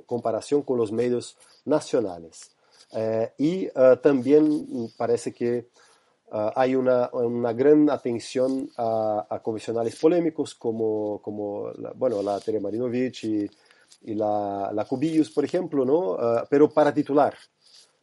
comparación 0.06 0.62
con 0.64 0.78
los 0.78 0.92
medios 0.92 1.38
nacionales. 1.66 2.52
Eh, 2.92 3.32
y 3.38 3.66
eh, 3.66 3.72
también 4.02 4.92
parece 4.98 5.32
que 5.32 5.58
eh, 5.58 6.52
hay 6.56 6.76
una, 6.76 7.10
una, 7.14 7.54
gran 7.54 7.90
atención 7.90 8.70
a, 8.78 9.28
a 9.30 9.40
convencionales 9.42 9.96
polémicos 9.96 10.56
como, 10.56 11.22
como 11.22 11.72
la, 11.78 11.92
bueno, 11.92 12.22
la 12.22 12.40
Tere 12.40 12.60
Marinovich 12.60 13.24
y, 13.26 13.50
la, 14.16 14.72
la, 14.74 14.86
Cubillos, 14.86 15.30
por 15.32 15.44
ejemplo, 15.44 15.84
¿no? 15.84 16.18
pero 16.50 16.70
para 16.70 16.94
titular. 16.94 17.36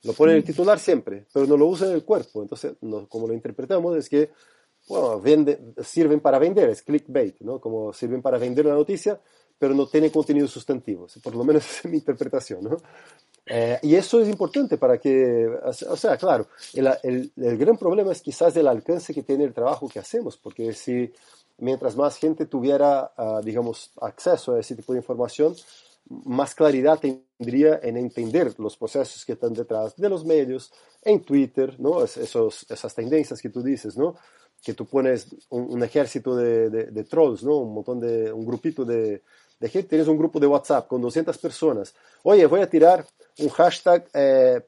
Lo 0.02 0.12
ponen 0.12 0.34
en 0.34 0.38
el 0.38 0.44
titular 0.44 0.78
siempre, 0.78 1.26
pero 1.32 1.46
no 1.46 1.56
lo 1.56 1.66
usan 1.66 1.88
en 1.88 1.94
el 1.94 2.04
cuerpo. 2.04 2.42
Entonces, 2.42 2.74
como 3.08 3.26
lo 3.26 3.32
interpretamos 3.32 3.96
es 3.96 4.08
que 4.08 4.30
bueno, 4.88 5.20
sirven 5.82 6.20
para 6.20 6.38
vender, 6.38 6.68
es 6.68 6.82
clickbait, 6.82 7.40
¿no? 7.40 7.60
Como 7.60 7.92
sirven 7.92 8.22
para 8.22 8.38
vender 8.38 8.66
una 8.66 8.76
noticia, 8.76 9.20
pero 9.58 9.74
no 9.74 9.86
tiene 9.86 10.10
contenido 10.10 10.46
sustantivo. 10.48 11.06
Por 11.22 11.34
lo 11.34 11.44
menos 11.44 11.64
es 11.84 11.90
mi 11.90 11.98
interpretación. 11.98 12.64
¿no? 12.64 12.76
Eh, 13.46 13.78
y 13.82 13.94
eso 13.94 14.20
es 14.20 14.28
importante 14.28 14.76
para 14.76 14.98
que, 14.98 15.48
o 15.64 15.96
sea, 15.96 16.16
claro, 16.16 16.48
el, 16.74 16.88
el, 17.04 17.32
el, 17.36 17.56
gran 17.56 17.76
problema 17.76 18.10
es 18.10 18.20
quizás 18.20 18.56
el 18.56 18.66
alcance 18.66 19.14
que 19.14 19.22
tiene 19.22 19.44
el 19.44 19.54
trabajo 19.54 19.88
que 19.88 20.00
hacemos, 20.00 20.36
porque 20.36 20.72
si 20.72 21.12
mientras 21.58 21.96
más 21.96 22.18
gente 22.18 22.46
tuviera, 22.46 23.12
uh, 23.16 23.40
digamos, 23.42 23.92
acceso 24.00 24.54
a 24.54 24.60
ese 24.60 24.74
tipo 24.74 24.92
de 24.92 24.98
información, 24.98 25.54
más 26.08 26.54
claridad 26.54 26.98
tendría 26.98 27.80
en 27.82 27.96
entender 27.96 28.54
los 28.58 28.76
procesos 28.76 29.24
que 29.24 29.32
están 29.32 29.54
detrás 29.54 29.96
de 29.96 30.08
los 30.08 30.24
medios, 30.24 30.72
en 31.02 31.22
Twitter, 31.22 31.78
¿no? 31.78 32.02
Esos, 32.02 32.66
esas 32.68 32.94
tendencias 32.94 33.40
que 33.40 33.50
tú 33.50 33.62
dices, 33.62 33.96
¿no? 33.96 34.16
Que 34.62 34.74
tú 34.74 34.86
pones 34.86 35.28
un, 35.50 35.72
un 35.72 35.82
ejército 35.84 36.34
de, 36.34 36.68
de, 36.68 36.84
de, 36.86 37.04
trolls, 37.04 37.44
¿no? 37.44 37.58
Un 37.58 37.74
montón 37.74 38.00
de, 38.00 38.32
un 38.32 38.44
grupito 38.44 38.84
de, 38.84 39.22
de 39.58 39.68
gente, 39.68 39.88
tienes 39.88 40.08
un 40.08 40.18
grupo 40.18 40.38
de 40.38 40.46
WhatsApp 40.46 40.86
con 40.86 41.00
200 41.00 41.36
personas. 41.38 41.94
Oye, 42.22 42.46
voy 42.46 42.60
a 42.60 42.68
tirar 42.68 43.06
un 43.38 43.48
hashtag 43.48 44.06
eh, 44.12 44.60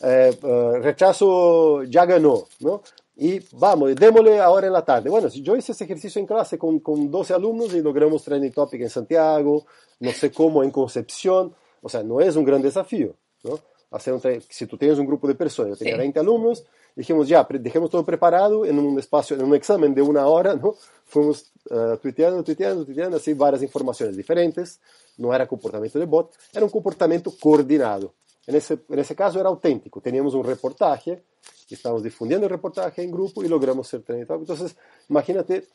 eh, 0.00 0.38
eh, 0.42 0.78
rechazo 0.80 1.82
ya 1.84 2.04
ganó, 2.04 2.44
¿no? 2.60 2.82
Y 3.16 3.40
vamos, 3.52 3.94
démosle 3.94 4.40
ahora 4.40 4.66
en 4.66 4.72
la 4.72 4.84
tarde. 4.84 5.08
Bueno, 5.08 5.28
yo 5.28 5.56
hice 5.56 5.72
ese 5.72 5.84
ejercicio 5.84 6.20
en 6.20 6.26
clase 6.26 6.58
con, 6.58 6.80
con 6.80 7.10
12 7.10 7.34
alumnos 7.34 7.72
y 7.72 7.80
logramos 7.80 8.24
training 8.24 8.50
topic 8.50 8.82
en 8.82 8.90
Santiago, 8.90 9.64
no 10.00 10.10
sé 10.10 10.32
cómo 10.32 10.64
en 10.64 10.70
Concepción, 10.70 11.54
o 11.80 11.88
sea, 11.88 12.02
no 12.02 12.20
es 12.20 12.34
un 12.34 12.44
gran 12.44 12.60
desafío, 12.60 13.14
¿no? 13.44 13.60
Hacer 13.94 14.12
un 14.12 14.20
si 14.48 14.66
tú 14.66 14.76
tienes 14.76 14.98
un 14.98 15.06
grupo 15.06 15.28
de 15.28 15.34
personas, 15.34 15.70
yo 15.70 15.76
tenía 15.76 15.96
20 15.96 16.18
alumnos, 16.18 16.64
dijimos 16.96 17.28
ya, 17.28 17.46
dejemos 17.60 17.90
todo 17.90 18.04
preparado 18.04 18.64
en 18.66 18.78
un 18.78 18.98
espacio, 18.98 19.36
en 19.36 19.44
un 19.44 19.54
examen 19.54 19.94
de 19.94 20.02
una 20.02 20.26
hora, 20.26 20.54
¿no? 20.54 20.74
Fuimos 21.06 21.52
uh, 21.70 21.96
tuiteando, 21.98 22.42
tuiteando, 22.42 22.84
tuiteando, 22.84 23.16
así 23.16 23.34
varias 23.34 23.62
informaciones 23.62 24.16
diferentes. 24.16 24.80
No 25.16 25.32
era 25.32 25.46
comportamiento 25.46 25.98
de 25.98 26.06
bot, 26.06 26.34
era 26.52 26.64
un 26.64 26.70
comportamiento 26.70 27.32
coordinado. 27.38 28.14
En 28.46 28.56
ese, 28.56 28.80
en 28.88 28.98
ese 28.98 29.14
caso 29.14 29.40
era 29.40 29.48
auténtico. 29.48 30.00
Teníamos 30.00 30.34
un 30.34 30.44
reportaje, 30.44 31.22
estábamos 31.70 32.02
difundiendo 32.02 32.46
el 32.46 32.50
reportaje 32.50 33.02
en 33.02 33.10
grupo 33.10 33.42
y 33.44 33.48
logramos 33.48 33.88
ser 33.88 34.02
trending 34.02 34.26
Entonces, 34.30 34.76
imagínate 35.08 35.66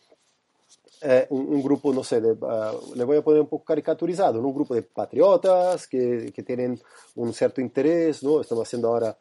eh, 1.01 1.27
un, 1.29 1.47
un, 1.47 1.63
grupo, 1.63 1.93
no 1.93 2.03
sé, 2.03 2.19
de, 2.19 2.31
uh, 2.31 2.95
le 2.95 3.03
voy 3.03 3.17
a 3.17 3.21
poner 3.21 3.41
un 3.41 3.47
poco 3.47 3.63
caricaturizado, 3.63 4.39
un 4.39 4.53
grupo 4.53 4.75
de 4.75 4.81
patriotas 4.81 5.87
que, 5.87 6.31
que 6.33 6.43
tienen 6.43 6.79
un 7.15 7.33
cierto 7.33 7.61
interés, 7.61 8.21
¿no? 8.21 8.41
Estamos 8.41 8.67
haciendo 8.67 8.89
ahora 8.89 9.17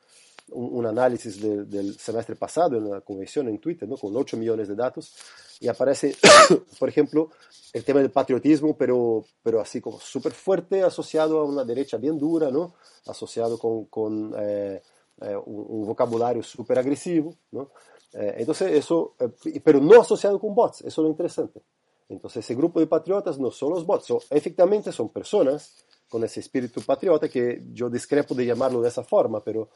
un, 0.50 0.78
un 0.78 0.86
análisis 0.86 1.40
de, 1.40 1.64
del 1.64 1.98
semestre 1.98 2.36
pasado 2.36 2.76
en 2.76 2.90
la 2.90 3.00
convención 3.00 3.48
en 3.48 3.58
Twitter, 3.58 3.88
¿no? 3.88 3.96
con 3.96 4.16
8 4.16 4.36
millones 4.36 4.68
de 4.68 4.74
datos, 4.74 5.14
y 5.60 5.68
aparece, 5.68 6.16
por 6.78 6.88
ejemplo, 6.88 7.30
el 7.72 7.84
tema 7.84 8.00
del 8.00 8.10
patriotismo, 8.10 8.76
pero, 8.76 9.24
pero 9.42 9.60
así 9.60 9.80
como 9.80 10.00
súper 10.00 10.32
fuerte, 10.32 10.82
asociado 10.82 11.38
a 11.38 11.44
una 11.44 11.64
derecha 11.64 11.96
bien 11.96 12.18
dura, 12.18 12.50
¿no? 12.50 12.74
asociado 13.06 13.58
con, 13.58 13.84
con 13.86 14.34
eh, 14.38 14.82
eh, 15.20 15.36
un, 15.46 15.66
un, 15.68 15.86
vocabulario 15.86 16.42
súper 16.42 16.78
agresivo. 16.78 17.34
¿no? 17.50 17.70
Eh, 18.12 18.36
entonces, 18.38 18.72
eso, 18.72 19.14
eh, 19.18 19.60
pero 19.62 19.80
no 19.80 20.00
asociado 20.00 20.38
con 20.38 20.54
bots, 20.54 20.80
eso 20.80 20.88
es 20.88 20.98
lo 20.98 21.08
interesante. 21.08 21.62
Entonces, 22.08 22.44
ese 22.44 22.54
grupo 22.54 22.80
de 22.80 22.86
patriotas 22.86 23.38
no 23.38 23.50
son 23.50 23.70
los 23.70 23.84
bots, 23.84 24.12
efectivamente 24.30 24.92
son 24.92 25.10
personas 25.10 25.84
con 26.08 26.24
ese 26.24 26.40
espíritu 26.40 26.80
patriota 26.80 27.28
que 27.28 27.62
yo 27.72 27.90
discrepo 27.90 28.34
de 28.34 28.46
llamarlo 28.46 28.80
de 28.80 28.88
esa 28.88 29.04
forma, 29.04 29.44
pero 29.44 29.68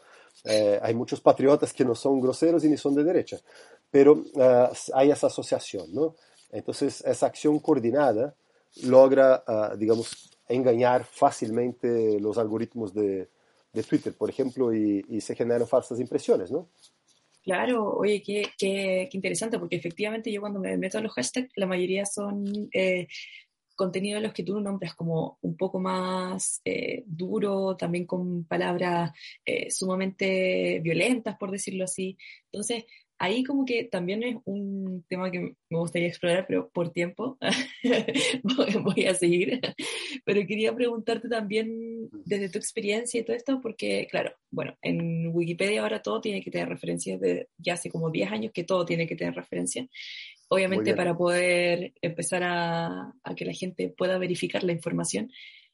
eh, 0.45 0.79
hay 0.83 0.95
muchos 0.95 1.21
patriotas 1.21 1.73
que 1.73 1.85
no 1.85 1.95
son 1.95 2.21
groseros 2.21 2.64
y 2.64 2.71
ni 2.71 2.77
son 2.77 2.95
de 2.95 3.05
derecha, 3.05 3.38
pero 3.90 4.12
uh, 4.14 4.73
hay 4.95 5.11
esa 5.11 5.27
asociación, 5.27 5.92
¿no? 5.92 6.14
Entonces, 6.51 7.03
esa 7.05 7.27
acción 7.27 7.59
coordinada 7.59 8.35
logra, 8.85 9.45
uh, 9.47 9.77
digamos, 9.77 10.31
engañar 10.49 11.05
fácilmente 11.05 12.18
los 12.18 12.38
algoritmos 12.38 12.95
de, 12.95 13.29
de 13.73 13.83
Twitter, 13.83 14.14
por 14.16 14.31
ejemplo, 14.31 14.73
y, 14.75 15.05
y, 15.09 15.21
se 15.21 15.35
generan 15.35 15.68
falsas 15.68 16.01
impresiones, 16.01 16.51
¿no? 16.51 16.68
Claro, 17.43 17.97
oye, 17.97 18.23
qué, 18.23 18.43
qué, 18.57 19.09
qué, 19.11 19.17
interesante, 19.17 19.59
porque 19.59 19.75
efectivamente 19.77 20.31
yo 20.31 20.41
cuando 20.41 20.61
me 20.61 20.77
meto 20.79 20.99
a 20.99 21.01
los 21.01 21.13
hashtags, 21.13 21.51
la 21.57 21.67
mayoría 21.67 22.07
son 22.07 22.45
eh, 22.73 23.09
contenido 23.75 24.17
de 24.17 24.23
los 24.23 24.33
que 24.33 24.45
tú 24.45 24.61
nombras 24.61 24.95
como 24.95 25.39
un 25.43 25.57
poco 25.57 25.81
más 25.81 26.61
eh, 26.65 27.03
duro, 27.05 27.77
también 27.77 28.07
con 28.07 28.45
palabras 28.45 29.11
eh, 29.45 29.71
sumamente 29.73 30.81
violentas, 30.85 31.37
por 31.37 31.51
decirlo 31.51 31.85
así. 31.85 32.17
Entonces, 32.53 32.85
ahí 33.23 33.45
como 33.45 33.65
que 33.65 33.85
también 33.85 34.25
es 34.25 34.37
un 34.45 35.05
tema 35.09 35.31
que 35.31 35.55
me 35.71 35.79
gustaría 35.79 36.09
explorar, 36.09 36.45
pero 36.49 36.69
por 36.71 36.91
tiempo 36.91 37.39
voy 38.83 39.05
a 39.07 39.15
seguir. 39.15 39.61
Pero 40.25 40.45
quería 40.45 40.75
preguntarte 40.75 41.29
también 41.29 42.09
desde 42.25 42.49
tu 42.49 42.59
experiencia 42.59 43.21
y 43.21 43.25
todo 43.25 43.37
esto, 43.37 43.61
porque 43.61 44.09
claro, 44.11 44.33
bueno, 44.51 44.77
en 44.83 45.29
Wikipedia 45.33 45.83
ahora 45.83 46.03
todo 46.03 46.21
tiene 46.21 46.43
que 46.43 46.51
tener 46.51 46.69
referencias 46.69 47.21
de 47.21 47.49
ya 47.59 47.75
hace 47.75 47.91
como 47.91 48.11
10 48.11 48.33
años 48.33 48.53
que 48.53 48.65
todo 48.65 48.85
tiene 48.85 49.07
que 49.07 49.15
tener 49.15 49.35
referencia 49.35 49.89
obviamente 50.49 50.95
para 50.95 51.17
poder 51.17 51.95
empezar 52.03 52.43
a, 52.43 53.15
a, 53.23 53.35
que 53.35 53.47
la 53.47 53.55
gente 53.55 53.89
pueda 53.89 54.19
verificar 54.19 54.63
la 54.65 54.73
información. 54.73 55.31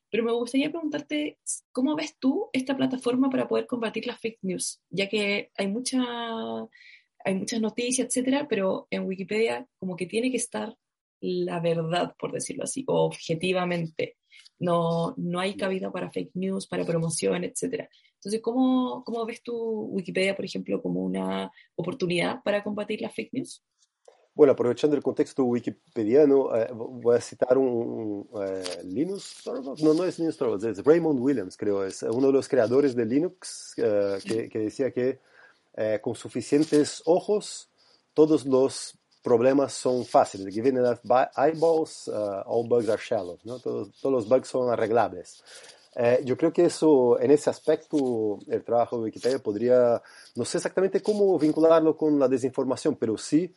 Pero 0.08 0.22
me 0.22 0.32
gustaría 0.32 0.70
preguntarte, 0.70 1.38
¿cómo 1.72 1.96
ves 1.96 2.16
tú 2.20 2.48
esta 2.52 2.76
plataforma 2.76 3.28
para 3.28 3.48
poder 3.48 3.66
combatir 3.66 4.06
las 4.06 4.20
fake 4.20 4.38
news? 4.42 4.80
Ya 4.88 5.08
que 5.08 5.50
hay, 5.56 5.66
mucha, 5.66 5.98
hay 7.24 7.34
muchas 7.34 7.60
noticias, 7.60 8.06
etcétera, 8.06 8.46
pero 8.48 8.86
en 8.90 9.04
Wikipedia 9.06 9.66
como 9.78 9.96
que 9.96 10.06
tiene 10.06 10.30
que 10.30 10.36
estar 10.36 10.74
la 11.20 11.60
verdad, 11.60 12.14
por 12.18 12.32
decirlo 12.32 12.64
así, 12.64 12.84
objetivamente. 12.86 14.16
No, 14.60 15.14
no 15.16 15.40
hay 15.40 15.56
cabida 15.56 15.90
para 15.90 16.10
fake 16.10 16.32
news, 16.34 16.66
para 16.66 16.84
promoción, 16.84 17.44
etcétera. 17.44 17.88
Entonces, 18.14 18.40
¿cómo, 18.42 19.04
¿cómo 19.04 19.24
ves 19.24 19.42
tu 19.42 19.54
Wikipedia, 19.92 20.34
por 20.34 20.44
ejemplo, 20.44 20.82
como 20.82 21.00
una 21.00 21.50
oportunidad 21.76 22.42
para 22.42 22.62
combatir 22.64 23.00
las 23.00 23.14
fake 23.14 23.32
news? 23.32 23.64
Bueno, 24.34 24.52
aprovechando 24.52 24.96
el 24.96 25.02
contexto 25.02 25.42
wikipediano, 25.44 26.54
eh, 26.54 26.68
voy 26.72 27.16
a 27.16 27.20
citar 27.20 27.58
un, 27.58 28.28
eh, 28.40 28.84
Linus 28.84 29.40
Torvalds, 29.42 29.82
no, 29.82 29.94
no 29.94 30.04
es 30.04 30.16
Linus 30.20 30.36
Torvalds, 30.36 30.64
es 30.64 30.84
Raymond 30.84 31.18
Williams, 31.18 31.56
creo, 31.56 31.84
es 31.84 32.04
uno 32.04 32.28
de 32.28 32.32
los 32.32 32.48
creadores 32.48 32.94
de 32.94 33.04
Linux, 33.04 33.74
eh, 33.78 34.18
que, 34.24 34.48
que, 34.48 34.58
decía 34.60 34.92
que 34.92 35.18
con 36.02 36.14
suficientes 36.14 37.02
ojos 37.04 37.68
todos 38.14 38.44
los 38.44 38.98
problemas 39.22 39.72
son 39.72 40.04
fáciles. 40.04 40.52
Given 40.52 40.78
enough 40.78 40.98
eyeballs, 41.36 42.08
uh, 42.08 42.42
all 42.46 42.66
bugs 42.66 42.88
are 42.88 43.00
shallow. 43.00 43.38
¿no? 43.44 43.58
Todos, 43.58 43.92
todos 44.00 44.12
los 44.12 44.28
bugs 44.28 44.48
son 44.48 44.70
arreglables. 44.70 45.42
Eh, 45.94 46.20
yo 46.24 46.36
creo 46.36 46.52
que 46.52 46.64
eso, 46.64 47.20
en 47.20 47.30
ese 47.30 47.50
aspecto, 47.50 48.38
el 48.48 48.62
trabajo 48.64 48.98
de 48.98 49.04
Wikipedia 49.04 49.38
podría, 49.38 50.00
no 50.36 50.44
sé 50.44 50.58
exactamente 50.58 51.02
cómo 51.02 51.38
vincularlo 51.38 51.96
con 51.96 52.18
la 52.18 52.28
desinformación, 52.28 52.96
pero 52.96 53.18
sí, 53.18 53.52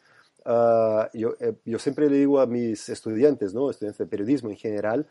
yo, 1.14 1.36
eh, 1.40 1.54
yo, 1.66 1.78
siempre 1.78 2.10
le 2.10 2.18
digo 2.18 2.40
a 2.40 2.48
mis 2.48 2.90
estudiantes, 2.90 3.54
¿no? 3.54 3.70
estudiantes 3.70 4.00
de 4.00 4.08
periodismo 4.08 4.50
en 4.50 4.58
general, 4.58 5.08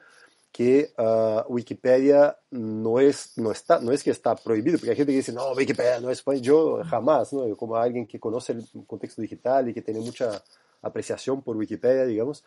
que 0.52 0.92
uh, 0.98 1.52
Wikipedia 1.52 2.36
no 2.50 2.98
es, 2.98 3.36
no, 3.36 3.52
está, 3.52 3.78
no 3.80 3.92
es 3.92 4.02
que 4.02 4.10
está 4.10 4.34
prohibido, 4.34 4.78
porque 4.78 4.90
hay 4.90 4.96
gente 4.96 5.12
que 5.12 5.18
dice, 5.18 5.32
no, 5.32 5.52
Wikipedia 5.52 6.00
no 6.00 6.10
es 6.10 6.24
yo 6.40 6.82
jamás, 6.84 7.32
¿no? 7.32 7.56
como 7.56 7.76
alguien 7.76 8.06
que 8.06 8.18
conoce 8.18 8.52
el 8.52 8.66
contexto 8.86 9.22
digital 9.22 9.68
y 9.68 9.74
que 9.74 9.82
tiene 9.82 10.00
mucha 10.00 10.42
apreciación 10.82 11.42
por 11.42 11.56
Wikipedia, 11.56 12.04
digamos, 12.04 12.44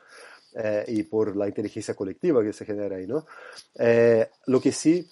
eh, 0.56 0.86
y 0.88 1.04
por 1.04 1.36
la 1.36 1.48
inteligencia 1.48 1.94
colectiva 1.94 2.44
que 2.44 2.54
se 2.54 2.66
genera 2.66 2.98
ahí, 2.98 3.08
¿no? 3.08 3.26
Eh, 3.76 4.30
lo 4.48 4.60
que 4.60 4.72
sí 4.72 5.08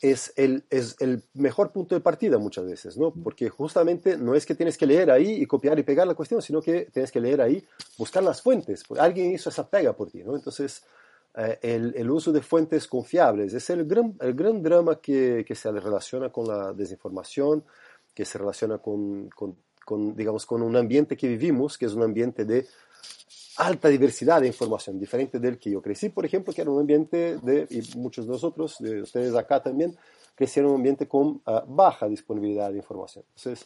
es 0.00 0.32
el, 0.36 0.64
es 0.70 0.96
el 1.00 1.22
mejor 1.34 1.72
punto 1.72 1.94
de 1.94 2.00
partida 2.00 2.38
muchas 2.38 2.66
veces, 2.66 2.96
¿no? 2.96 3.12
Porque 3.12 3.48
justamente 3.48 4.16
no 4.16 4.34
es 4.34 4.46
que 4.46 4.54
tienes 4.54 4.76
que 4.76 4.86
leer 4.86 5.10
ahí 5.10 5.42
y 5.42 5.46
copiar 5.46 5.78
y 5.78 5.82
pegar 5.82 6.06
la 6.06 6.14
cuestión, 6.14 6.42
sino 6.42 6.62
que 6.62 6.88
tienes 6.92 7.10
que 7.10 7.20
leer 7.20 7.40
ahí, 7.40 7.64
buscar 7.96 8.22
las 8.22 8.42
fuentes, 8.42 8.84
porque 8.86 9.02
alguien 9.02 9.32
hizo 9.32 9.50
esa 9.50 9.68
pega 9.68 9.92
por 9.94 10.10
ti, 10.10 10.22
¿no? 10.22 10.36
Entonces, 10.36 10.82
eh, 11.38 11.58
el, 11.62 11.94
el, 11.96 12.10
uso 12.10 12.32
de 12.32 12.42
fuentes 12.42 12.88
confiables 12.88 13.54
es 13.54 13.70
el 13.70 13.84
gran, 13.84 14.16
el 14.20 14.34
gran 14.34 14.60
drama 14.60 14.96
que, 15.00 15.44
que, 15.46 15.54
se 15.54 15.70
relaciona 15.70 16.30
con 16.30 16.48
la 16.48 16.72
desinformación, 16.72 17.62
que 18.12 18.24
se 18.24 18.38
relaciona 18.38 18.78
con, 18.78 19.28
con, 19.28 19.56
con, 19.84 20.16
digamos, 20.16 20.44
con 20.44 20.62
un 20.62 20.74
ambiente 20.74 21.16
que 21.16 21.28
vivimos, 21.28 21.78
que 21.78 21.86
es 21.86 21.94
un 21.94 22.02
ambiente 22.02 22.44
de 22.44 22.66
alta 23.58 23.86
diversidad 23.88 24.40
de 24.40 24.48
información, 24.48 24.98
diferente 24.98 25.38
del 25.38 25.60
que 25.60 25.70
yo 25.70 25.80
crecí, 25.80 26.08
por 26.08 26.24
ejemplo, 26.24 26.52
que 26.52 26.62
era 26.62 26.72
un 26.72 26.80
ambiente 26.80 27.38
de, 27.40 27.68
y 27.70 27.96
muchos 27.96 28.26
de 28.26 28.32
nosotros, 28.32 28.76
de 28.80 29.02
ustedes 29.02 29.32
acá 29.36 29.62
también, 29.62 29.96
crecieron 30.34 30.70
en 30.70 30.74
un 30.74 30.80
ambiente 30.80 31.06
con 31.06 31.26
uh, 31.28 31.40
baja 31.68 32.08
disponibilidad 32.08 32.72
de 32.72 32.78
información. 32.78 33.24
Entonces, 33.36 33.64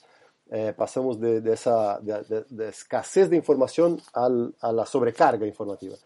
eh, 0.50 0.74
pasamos 0.76 1.18
de, 1.18 1.40
de 1.40 1.54
esa 1.54 1.98
de, 2.00 2.44
de, 2.50 2.68
escasez 2.68 3.30
de 3.30 3.36
información 3.36 3.98
al, 4.12 4.54
a 4.60 4.72
la 4.72 4.84
sobrecarga 4.84 5.46
informativa 5.46 5.96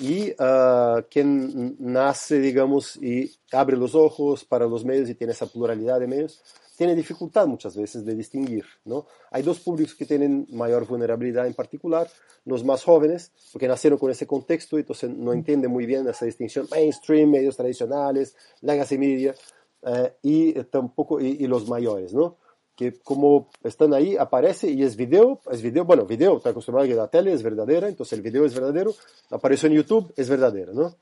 y 0.00 0.30
uh, 0.32 1.02
quien 1.10 1.76
nace, 1.78 2.40
digamos, 2.40 2.96
y 2.96 3.30
abre 3.52 3.76
los 3.76 3.94
ojos 3.94 4.46
para 4.46 4.66
los 4.66 4.82
medios 4.82 5.10
y 5.10 5.14
tiene 5.14 5.34
esa 5.34 5.44
pluralidad 5.46 6.00
de 6.00 6.06
medios, 6.06 6.42
tiene 6.76 6.94
dificultad 6.94 7.46
muchas 7.46 7.76
veces 7.76 8.06
de 8.06 8.14
distinguir, 8.14 8.64
¿no? 8.86 9.06
Hay 9.30 9.42
dos 9.42 9.60
públicos 9.60 9.94
que 9.94 10.06
tienen 10.06 10.46
mayor 10.52 10.86
vulnerabilidad 10.86 11.46
en 11.46 11.52
particular, 11.52 12.08
los 12.46 12.64
más 12.64 12.82
jóvenes, 12.82 13.30
porque 13.52 13.68
nacieron 13.68 13.98
con 13.98 14.10
ese 14.10 14.26
contexto 14.26 14.78
y 14.78 14.80
entonces 14.80 15.10
no 15.10 15.34
entienden 15.34 15.70
muy 15.70 15.84
bien 15.84 16.08
esa 16.08 16.24
distinción 16.24 16.66
mainstream, 16.70 17.30
medios 17.30 17.58
tradicionales, 17.58 18.34
legacy 18.62 18.96
media, 18.96 19.34
eh, 19.82 20.14
y 20.22 20.54
tampoco, 20.64 21.20
y, 21.20 21.36
y 21.40 21.46
los 21.46 21.68
mayores, 21.68 22.14
¿no? 22.14 22.38
Que 22.80 22.94
como 23.00 23.50
están 23.62 23.92
ahí, 23.92 24.16
aparece 24.16 24.70
y 24.70 24.82
es 24.82 24.96
video, 24.96 25.38
es 25.52 25.60
video, 25.60 25.84
bueno, 25.84 26.06
video, 26.06 26.38
está 26.38 26.48
acostumbrado 26.48 26.86
a 26.86 26.88
que 26.88 26.94
la 26.94 27.08
tele 27.08 27.30
es 27.30 27.42
verdadera, 27.42 27.88
entonces 27.88 28.14
el 28.14 28.22
video 28.22 28.46
es 28.46 28.54
verdadero, 28.54 28.94
apareció 29.28 29.68
en 29.68 29.74
YouTube, 29.74 30.10
es 30.16 30.30
verdadero, 30.30 30.72
¿no? 30.72 30.96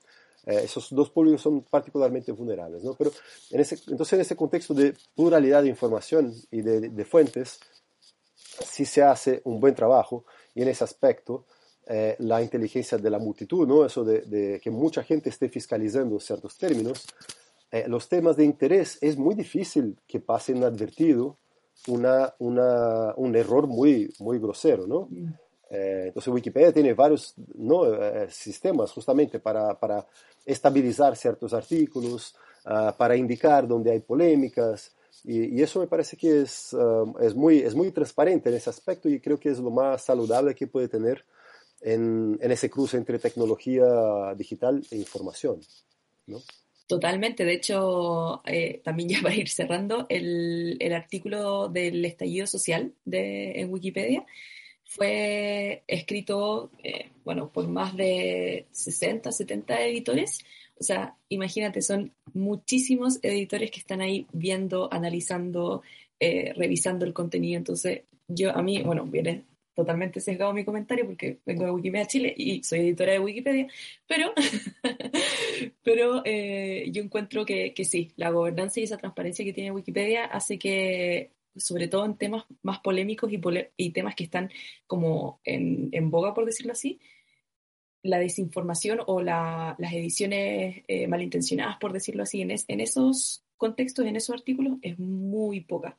Eh, 0.45 0.63
esos 0.65 0.89
dos 0.91 1.09
públicos 1.11 1.41
son 1.41 1.63
particularmente 1.63 2.33
vulnerables, 2.33 2.83
¿no? 2.83 2.95
Pero 2.95 3.13
en 3.53 3.61
ese, 3.61 3.77
entonces 3.87 4.15
en 4.15 4.21
ese 4.23 4.35
contexto 4.35 4.75
de 4.75 4.93
pluralidad 5.15 5.63
de 5.63 5.69
información 5.69 6.35
y 6.51 6.63
de, 6.63 6.81
de 6.81 7.05
fuentes, 7.05 7.61
sí 8.69 8.85
se 8.85 9.05
hace 9.05 9.41
un 9.45 9.61
buen 9.61 9.77
trabajo 9.77 10.25
y 10.57 10.63
en 10.63 10.69
ese 10.71 10.83
aspecto 10.83 11.45
eh, 11.87 12.17
la 12.19 12.43
inteligencia 12.43 12.99
de 12.99 13.09
la 13.09 13.21
multitud, 13.21 13.69
¿no? 13.69 13.87
Eso 13.87 14.03
de, 14.03 14.23
de, 14.23 14.61
que 14.61 14.73
mucha 14.73 15.05
gente 15.05 15.29
esté 15.29 15.49
fiscalizando 15.49 16.19
ciertos 16.19 16.59
términos, 16.59 17.07
eh, 17.71 17.85
los 17.87 18.09
temas 18.09 18.37
de 18.37 18.45
interés 18.45 18.99
es 19.01 19.17
muy 19.17 19.37
difícil 19.37 19.97
que 20.09 20.19
pasen 20.19 20.57
inadvertido 20.57 21.37
una, 21.87 22.35
una, 22.39 23.15
un 23.17 23.37
error 23.37 23.67
muy, 23.67 24.13
muy 24.19 24.39
grosero, 24.39 24.87
¿no? 24.87 25.09
Eh, 25.71 26.05
entonces 26.09 26.33
Wikipedia 26.33 26.73
tiene 26.73 26.95
varios 26.95 27.35
¿no? 27.55 27.93
eh, 27.95 28.29
sistemas 28.31 28.91
justamente 28.91 29.39
para, 29.39 29.79
para, 29.79 30.07
estabilizar 30.47 31.15
ciertos 31.15 31.53
artículos, 31.53 32.35
uh, 32.65 32.97
para 32.97 33.15
indicar 33.15 33.69
dónde 33.69 33.91
hay 33.91 34.01
polémicas, 34.01 34.93
y, 35.25 35.59
y 35.59 35.63
eso 35.63 35.81
me 35.81 35.87
parece 35.87 36.17
que 36.17 36.41
es, 36.41 36.73
uh, 36.73 37.15
es, 37.21 37.35
muy, 37.35 37.59
es 37.59 37.75
muy 37.75 37.91
transparente 37.91 38.49
en 38.49 38.55
ese 38.55 38.71
aspecto 38.71 39.11
y 39.11 39.21
creo 39.21 39.39
que 39.39 39.51
es 39.51 39.59
lo 39.59 39.71
más 39.71 40.03
saludable 40.03 40.55
que 40.55 40.67
puede 40.67 40.89
tener 40.89 41.23
en, 41.83 42.39
en 42.41 42.51
ese 42.51 42.71
cruce 42.71 42.97
entre 42.97 43.19
tecnología 43.19 44.35
digital 44.37 44.83
e 44.91 44.97
información. 44.97 45.61
¿no? 46.27 46.39
Totalmente, 46.89 47.45
de 47.45 47.53
hecho, 47.53 48.41
eh, 48.47 48.81
también 48.83 49.11
ya 49.11 49.21
para 49.23 49.35
ir 49.35 49.49
cerrando, 49.49 50.07
el, 50.09 50.79
el 50.81 50.93
artículo 50.95 51.69
del 51.69 52.05
estallido 52.05 52.47
social 52.47 52.95
de, 53.05 53.61
en 53.61 53.71
Wikipedia 53.71 54.25
fue 54.87 55.85
escrito, 55.87 56.71
eh, 56.83 57.11
bueno, 57.25 57.53
por 57.53 57.69
más 57.69 57.95
de 57.95 58.67
60, 58.73 59.31
70 59.31 59.83
editores. 59.83 60.39
O 60.81 60.83
sea, 60.83 61.15
imagínate, 61.29 61.83
son 61.83 62.15
muchísimos 62.33 63.19
editores 63.23 63.71
que 63.71 63.81
están 63.81 64.01
ahí 64.01 64.27
viendo, 64.33 64.89
analizando, 64.91 65.83
eh, 66.19 66.55
revisando 66.57 67.05
el 67.05 67.13
contenido. 67.13 67.59
Entonces, 67.59 68.05
yo 68.29 68.57
a 68.57 68.63
mí, 68.63 68.83
bueno, 68.83 69.05
viene 69.05 69.45
totalmente 69.79 70.19
sesgado 70.19 70.53
mi 70.53 70.65
comentario 70.65 71.07
porque 71.07 71.39
vengo 71.47 71.65
de 71.65 71.71
Wikimedia 71.71 72.07
Chile 72.09 72.35
y 72.37 72.65
soy 72.65 72.81
editora 72.81 73.13
de 73.13 73.21
Wikipedia, 73.21 73.69
pero, 74.09 74.33
pero 75.85 76.23
eh, 76.25 76.89
yo 76.91 77.01
encuentro 77.01 77.47
que, 77.47 77.73
que, 77.75 77.85
sí, 77.85 78.11
la 78.17 78.31
gobernanza 78.31 78.81
y 78.81 78.83
esa 78.83 78.97
transparencia 78.97 79.45
que 79.45 79.53
tiene 79.53 79.71
Wikipedia 79.71 80.25
hace 80.25 80.59
que, 80.59 81.31
sobre 81.55 81.87
todo 81.87 82.05
en 82.07 82.17
temas 82.17 82.45
más 82.61 82.81
polémicos 82.81 83.33
y, 83.33 83.41
y 83.77 83.91
temas 83.93 84.17
que 84.17 84.25
están 84.25 84.51
como 84.89 85.41
en, 85.45 85.91
en, 85.93 86.11
boga, 86.11 86.35
por 86.35 86.45
decirlo 86.45 86.73
así, 86.73 86.99
la 88.03 88.19
desinformación 88.19 88.99
o 89.07 89.23
la, 89.23 89.77
las 89.79 89.93
ediciones 89.93 90.83
eh, 90.89 91.07
malintencionadas, 91.07 91.77
por 91.79 91.93
decirlo 91.93 92.25
así, 92.25 92.43
en, 92.43 92.51
es, 92.51 92.65
en 92.67 92.81
esos 92.81 93.45
contextos, 93.57 94.07
en 94.07 94.17
esos 94.17 94.35
artículos, 94.35 94.79
es 94.83 94.99
muy 94.99 95.61
poca 95.61 95.97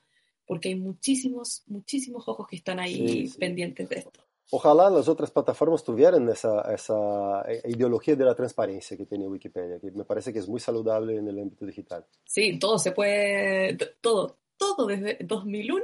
porque 0.50 0.70
hay 0.70 0.76
muchísimos, 0.76 1.62
muchísimos 1.68 2.28
ojos 2.28 2.48
que 2.48 2.56
están 2.56 2.80
ahí 2.80 3.08
sí, 3.08 3.28
sí. 3.28 3.38
pendientes 3.38 3.88
de 3.88 3.98
esto. 3.98 4.20
Ojalá 4.50 4.90
las 4.90 5.08
otras 5.08 5.30
plataformas 5.30 5.84
tuvieran 5.84 6.28
esa, 6.28 6.62
esa, 6.74 7.46
ideología 7.66 8.16
de 8.16 8.26
la 8.26 8.34
transparencia 8.34 8.98
que 8.98 9.06
tiene 9.06 9.28
Wikipedia, 9.28 9.80
que 9.80 9.92
me 9.92 10.06
parece 10.06 10.34
que 10.34 10.40
es 10.40 10.50
muy 10.50 10.60
saludable 10.60 11.18
en 11.18 11.28
el 11.28 11.38
ámbito 11.38 11.68
digital. 11.68 12.04
Sí, 12.26 12.58
todo 12.58 12.80
se 12.80 12.94
puede, 12.94 13.78
todo, 14.02 14.38
todo 14.58 14.88
desde 14.88 15.20
2001 15.22 15.84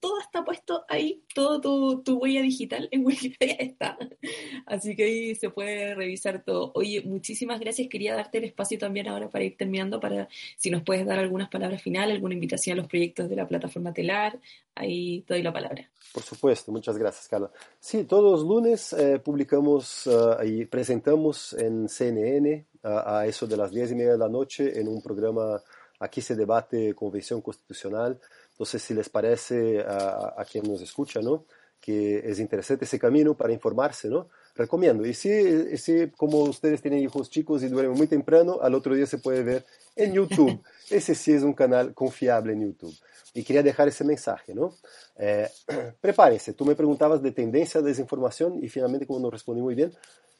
todo 0.00 0.20
está 0.20 0.44
puesto 0.44 0.84
ahí, 0.88 1.22
todo 1.34 1.60
tu, 1.60 2.02
tu, 2.02 2.18
huella 2.18 2.42
digital 2.42 2.88
en 2.90 3.04
Wikipedia 3.06 3.56
está. 3.58 3.98
Así 4.66 4.94
que 4.94 5.04
ahí 5.04 5.34
se 5.34 5.50
puede 5.50 5.94
revisar 5.94 6.42
todo. 6.44 6.72
Oye, 6.74 7.02
muchísimas 7.02 7.60
gracias. 7.60 7.88
Quería 7.88 8.14
darte 8.14 8.38
el 8.38 8.44
espacio 8.44 8.78
también 8.78 9.08
ahora 9.08 9.28
para 9.28 9.44
ir 9.44 9.56
terminando, 9.56 10.00
para 10.00 10.28
si 10.56 10.70
nos 10.70 10.82
puedes 10.82 11.06
dar 11.06 11.18
algunas 11.18 11.48
palabras 11.48 11.82
finales, 11.82 12.14
alguna 12.14 12.34
invitación 12.34 12.78
a 12.78 12.82
los 12.82 12.88
proyectos 12.88 13.28
de 13.28 13.36
la 13.36 13.46
plataforma 13.46 13.92
Telar. 13.92 14.38
Ahí 14.74 15.22
te 15.22 15.34
doy 15.34 15.42
la 15.42 15.52
palabra. 15.52 15.90
Por 16.12 16.22
supuesto, 16.22 16.70
muchas 16.70 16.96
gracias, 16.96 17.28
Carla. 17.28 17.50
Sí, 17.80 18.04
todos 18.04 18.40
los 18.40 18.48
lunes 18.48 18.92
eh, 18.92 19.18
publicamos 19.18 20.06
uh, 20.06 20.44
y 20.44 20.64
presentamos 20.66 21.52
en 21.54 21.88
CNN 21.88 22.66
a 22.82 23.26
eso 23.26 23.46
de 23.46 23.56
las 23.56 23.72
diez 23.72 23.90
y 23.90 23.94
media 23.96 24.12
de 24.12 24.18
la 24.18 24.28
noche 24.28 24.80
en 24.80 24.86
un 24.86 25.02
programa 25.02 25.60
Aquí 26.00 26.20
se 26.20 26.36
debate 26.36 26.94
convención 26.94 27.40
constitucional. 27.40 28.20
Entonces, 28.58 28.82
si 28.82 28.92
les 28.92 29.08
parece 29.08 29.82
a, 29.82 30.34
a 30.36 30.44
quien 30.44 30.64
nos 30.64 30.82
escucha, 30.82 31.20
¿no? 31.20 31.44
Que 31.80 32.18
es 32.28 32.40
interesante 32.40 32.86
ese 32.86 32.98
camino 32.98 33.36
para 33.36 33.52
informarse, 33.52 34.08
¿no? 34.08 34.28
Recomiendo. 34.56 35.06
Y 35.06 35.14
si, 35.14 35.76
si, 35.78 36.08
como 36.10 36.38
ustedes 36.42 36.82
tienen 36.82 37.04
hijos 37.04 37.30
chicos 37.30 37.62
y 37.62 37.68
duermen 37.68 37.96
muy 37.96 38.08
temprano, 38.08 38.58
al 38.60 38.74
otro 38.74 38.96
día 38.96 39.06
se 39.06 39.18
puede 39.18 39.44
ver 39.44 39.64
en 39.94 40.12
YouTube. 40.12 40.60
Ese 40.90 41.14
sí 41.14 41.32
es 41.32 41.44
un 41.44 41.52
canal 41.52 41.94
confiable 41.94 42.54
en 42.54 42.62
YouTube. 42.62 42.96
Y 43.34 43.44
quería 43.44 43.62
dejar 43.62 43.86
ese 43.86 44.02
mensaje, 44.02 44.52
¿no? 44.54 44.74
Eh, 45.16 45.48
prepárense. 46.00 46.54
Tú 46.54 46.64
me 46.64 46.74
preguntabas 46.74 47.22
de 47.22 47.30
tendencia 47.30 47.80
de 47.80 47.90
desinformación 47.90 48.58
y 48.64 48.68
finalmente, 48.68 49.06
como 49.06 49.20
no 49.20 49.30
respondí 49.30 49.62
muy 49.62 49.76
bien, 49.76 49.92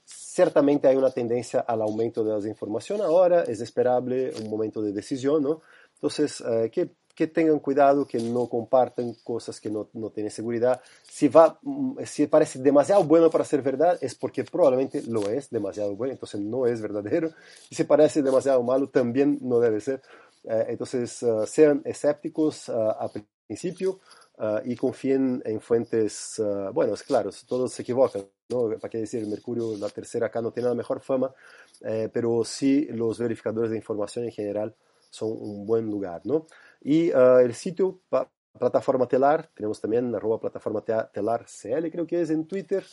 ciertamente 0.05 0.89
hay 0.89 0.97
una 0.97 1.13
tendencia 1.13 1.61
al 1.61 1.83
aumento 1.83 2.25
de 2.25 2.31
la 2.31 2.37
desinformación 2.37 3.01
ahora, 3.01 3.45
es 3.45 3.61
esperable 3.61 4.33
un 4.41 4.51
momento 4.51 4.83
de 4.83 4.93
decisión, 4.93 5.45
¿no? 5.45 5.61
Entonces, 5.95 6.43
eh, 6.49 6.71
que, 6.73 6.91
que, 7.19 7.27
tengan 7.27 7.59
cuidado, 7.59 8.07
que 8.07 8.21
no 8.21 8.47
compartan 8.47 9.13
cosas 9.25 9.61
que 9.61 9.69
no, 9.69 9.89
no, 9.93 10.11
tienen 10.11 10.31
seguridad. 10.31 10.81
Si, 11.03 11.27
va, 11.27 11.59
mm, 11.63 12.05
si 12.05 12.29
parece 12.29 12.61
demasiado 12.61 13.03
bueno 13.03 13.29
para 13.29 13.45
ser 13.45 13.61
verdad, 13.61 13.99
es 14.01 14.15
porque 14.15 14.45
probablemente 14.45 15.03
lo 15.03 15.29
es 15.29 15.51
demasiado 15.51 15.97
bueno, 15.97 16.13
entonces 16.13 16.41
no 16.41 16.67
es 16.67 16.81
verdadero. 16.81 17.31
Y 17.71 17.75
si 17.75 17.83
parece 17.83 18.23
demasiado 18.23 18.63
malo, 18.63 18.89
también 18.89 19.39
no 19.43 19.59
debe 19.59 19.81
ser. 19.81 20.01
Eh, 20.45 20.67
entonces, 20.69 21.21
uh, 21.25 21.45
sean 21.45 21.83
escépticos 21.85 22.69
uh, 22.69 22.95
principio 23.47 23.99
uh, 24.39 24.61
y 24.65 24.77
confíen 24.77 25.43
en 25.45 25.61
fuentes, 25.61 26.41
bueno, 26.73 26.95
es 26.95 27.03
claro, 27.03 27.31
todos 27.49 27.73
se 27.73 27.83
equivocan, 27.83 28.23
¿no? 28.49 28.69
¿Para 28.81 28.91
qué 28.91 28.99
decir? 28.99 29.27
Mercurio, 29.27 29.77
la 29.77 29.89
tercera 29.89 30.27
acá 30.27 30.41
no 30.41 30.53
tiene 30.53 30.69
la 30.69 30.75
mejor 30.75 31.01
fama, 31.01 31.35
eh, 31.81 32.09
pero 32.13 32.45
sí 32.45 32.87
los 32.91 33.19
verificadores 33.19 33.71
de 33.71 33.77
información 33.77 34.25
en 34.25 34.33
general 34.33 34.75
son 35.11 35.31
un 35.33 35.67
buen 35.67 35.87
lugar, 35.91 36.23
¿no? 36.25 36.47
Y 36.81 37.11
el 37.11 37.55
sitio, 37.55 38.01
plataforma 38.59 39.07
telar, 39.07 39.51
tenemos 39.55 39.81
también 39.81 40.15
arroba 40.15 40.41
plataforma 40.41 40.83
telar 40.83 41.47
CL, 41.47 41.91
creo 41.91 42.07
que 42.07 42.21
es 42.21 42.31
en 42.31 42.47
Twitter, 42.47 42.85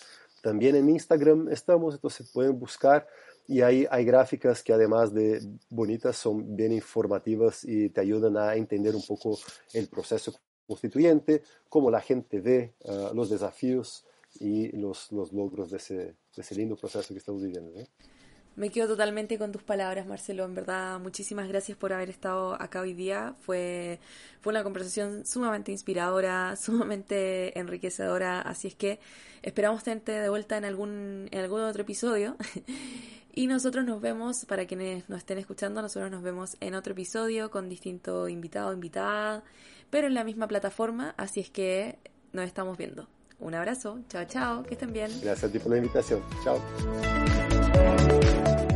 también 0.41 0.75
en 0.75 0.89
Instagram 0.89 1.49
estamos, 1.49 1.95
entonces 1.95 2.29
pueden 2.31 2.59
buscar 2.59 3.07
y 3.47 3.61
ahí 3.61 3.85
hay 3.89 4.05
gráficas 4.05 4.63
que 4.63 4.73
además 4.73 5.13
de 5.13 5.41
bonitas 5.69 6.17
son 6.17 6.55
bien 6.55 6.71
informativas 6.71 7.63
y 7.63 7.89
te 7.89 8.01
ayudan 8.01 8.37
a 8.37 8.55
entender 8.55 8.95
un 8.95 9.03
poco 9.03 9.37
el 9.73 9.87
proceso 9.87 10.33
constituyente, 10.67 11.43
cómo 11.69 11.91
la 11.91 12.01
gente 12.01 12.41
ve 12.41 12.73
uh, 12.85 13.13
los 13.13 13.29
desafíos 13.29 14.05
y 14.39 14.75
los, 14.77 15.11
los 15.11 15.31
logros 15.31 15.69
de 15.71 15.77
ese, 15.77 15.95
de 15.95 16.15
ese, 16.37 16.55
lindo 16.55 16.75
proceso 16.75 17.13
que 17.13 17.19
estamos 17.19 17.41
viviendo. 17.41 17.79
¿eh? 17.79 17.87
Me 18.55 18.69
quedo 18.69 18.87
totalmente 18.87 19.37
con 19.37 19.51
tus 19.51 19.63
palabras, 19.63 20.07
Marcelo. 20.07 20.45
En 20.45 20.55
verdad, 20.55 20.99
muchísimas 20.99 21.47
gracias 21.49 21.77
por 21.77 21.91
haber 21.91 22.09
estado 22.09 22.53
acá 22.61 22.79
hoy 22.81 22.93
día. 22.93 23.35
Fue, 23.41 23.99
fue 24.39 24.51
una 24.51 24.63
conversación 24.63 25.25
sumamente 25.25 25.73
inspiradora, 25.73 26.55
sumamente 26.61 27.57
enriquecedora. 27.59 28.41
Así 28.41 28.69
es 28.69 28.75
que 28.75 28.99
esperamos 29.41 29.83
tenerte 29.83 30.13
de 30.13 30.29
vuelta 30.29 30.57
en 30.57 30.63
algún, 30.63 31.27
en 31.31 31.39
algún 31.39 31.61
otro 31.61 31.81
episodio. 31.83 32.35
Y 33.37 33.47
nosotros 33.47 33.83
nos 33.83 33.99
vemos, 33.99 34.45
para 34.45 34.65
quienes 34.65 35.09
nos 35.09 35.19
estén 35.19 35.37
escuchando, 35.37 35.81
nosotros 35.81 36.09
nos 36.09 36.23
vemos 36.23 36.55
en 36.61 36.73
otro 36.73 36.93
episodio 36.93 37.51
con 37.51 37.67
distinto 37.67 38.29
invitado 38.29 38.69
o 38.69 38.73
invitada, 38.73 39.43
pero 39.89 40.07
en 40.07 40.13
la 40.13 40.23
misma 40.23 40.47
plataforma, 40.47 41.13
así 41.17 41.41
es 41.41 41.49
que 41.49 41.99
nos 42.31 42.45
estamos 42.45 42.77
viendo. 42.77 43.09
Un 43.39 43.53
abrazo, 43.53 43.99
chao, 44.07 44.23
chao, 44.23 44.63
que 44.63 44.75
estén 44.75 44.93
bien. 44.93 45.11
Gracias 45.21 45.49
a 45.49 45.51
ti 45.51 45.59
por 45.59 45.71
la 45.73 45.79
invitación, 45.79 46.21
chao. 46.45 46.61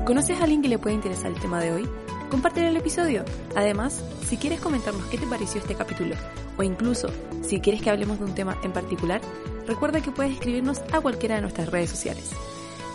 ¿Conoces 0.10 0.42
a 0.42 0.44
alguien 0.46 0.64
que 0.64 0.70
le 0.70 0.80
puede 0.80 0.96
interesar 0.96 1.32
el 1.32 1.40
tema 1.40 1.62
de 1.62 1.72
hoy? 1.72 1.88
Comparte 2.32 2.68
el 2.68 2.76
episodio. 2.76 3.24
Además, 3.56 4.04
si 4.28 4.38
quieres 4.38 4.60
comentarnos 4.60 5.06
qué 5.06 5.20
te 5.20 5.28
pareció 5.28 5.62
este 5.62 5.76
capítulo, 5.76 6.16
o 6.58 6.64
incluso 6.64 7.10
si 7.44 7.60
quieres 7.60 7.84
que 7.84 7.92
hablemos 7.92 8.18
de 8.18 8.26
un 8.26 8.34
tema 8.34 8.58
en 8.64 8.72
particular, 8.72 9.22
recuerda 9.68 10.02
que 10.02 10.10
puedes 10.10 10.34
escribirnos 10.34 10.82
a 10.92 11.00
cualquiera 11.00 11.36
de 11.36 11.42
nuestras 11.42 11.70
redes 11.70 11.92
sociales. 11.92 12.32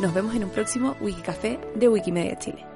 Nos 0.00 0.12
vemos 0.12 0.34
en 0.34 0.42
un 0.42 0.50
próximo 0.50 0.96
Wikicafé 1.00 1.60
de 1.76 1.88
Wikimedia 1.88 2.36
Chile. 2.36 2.73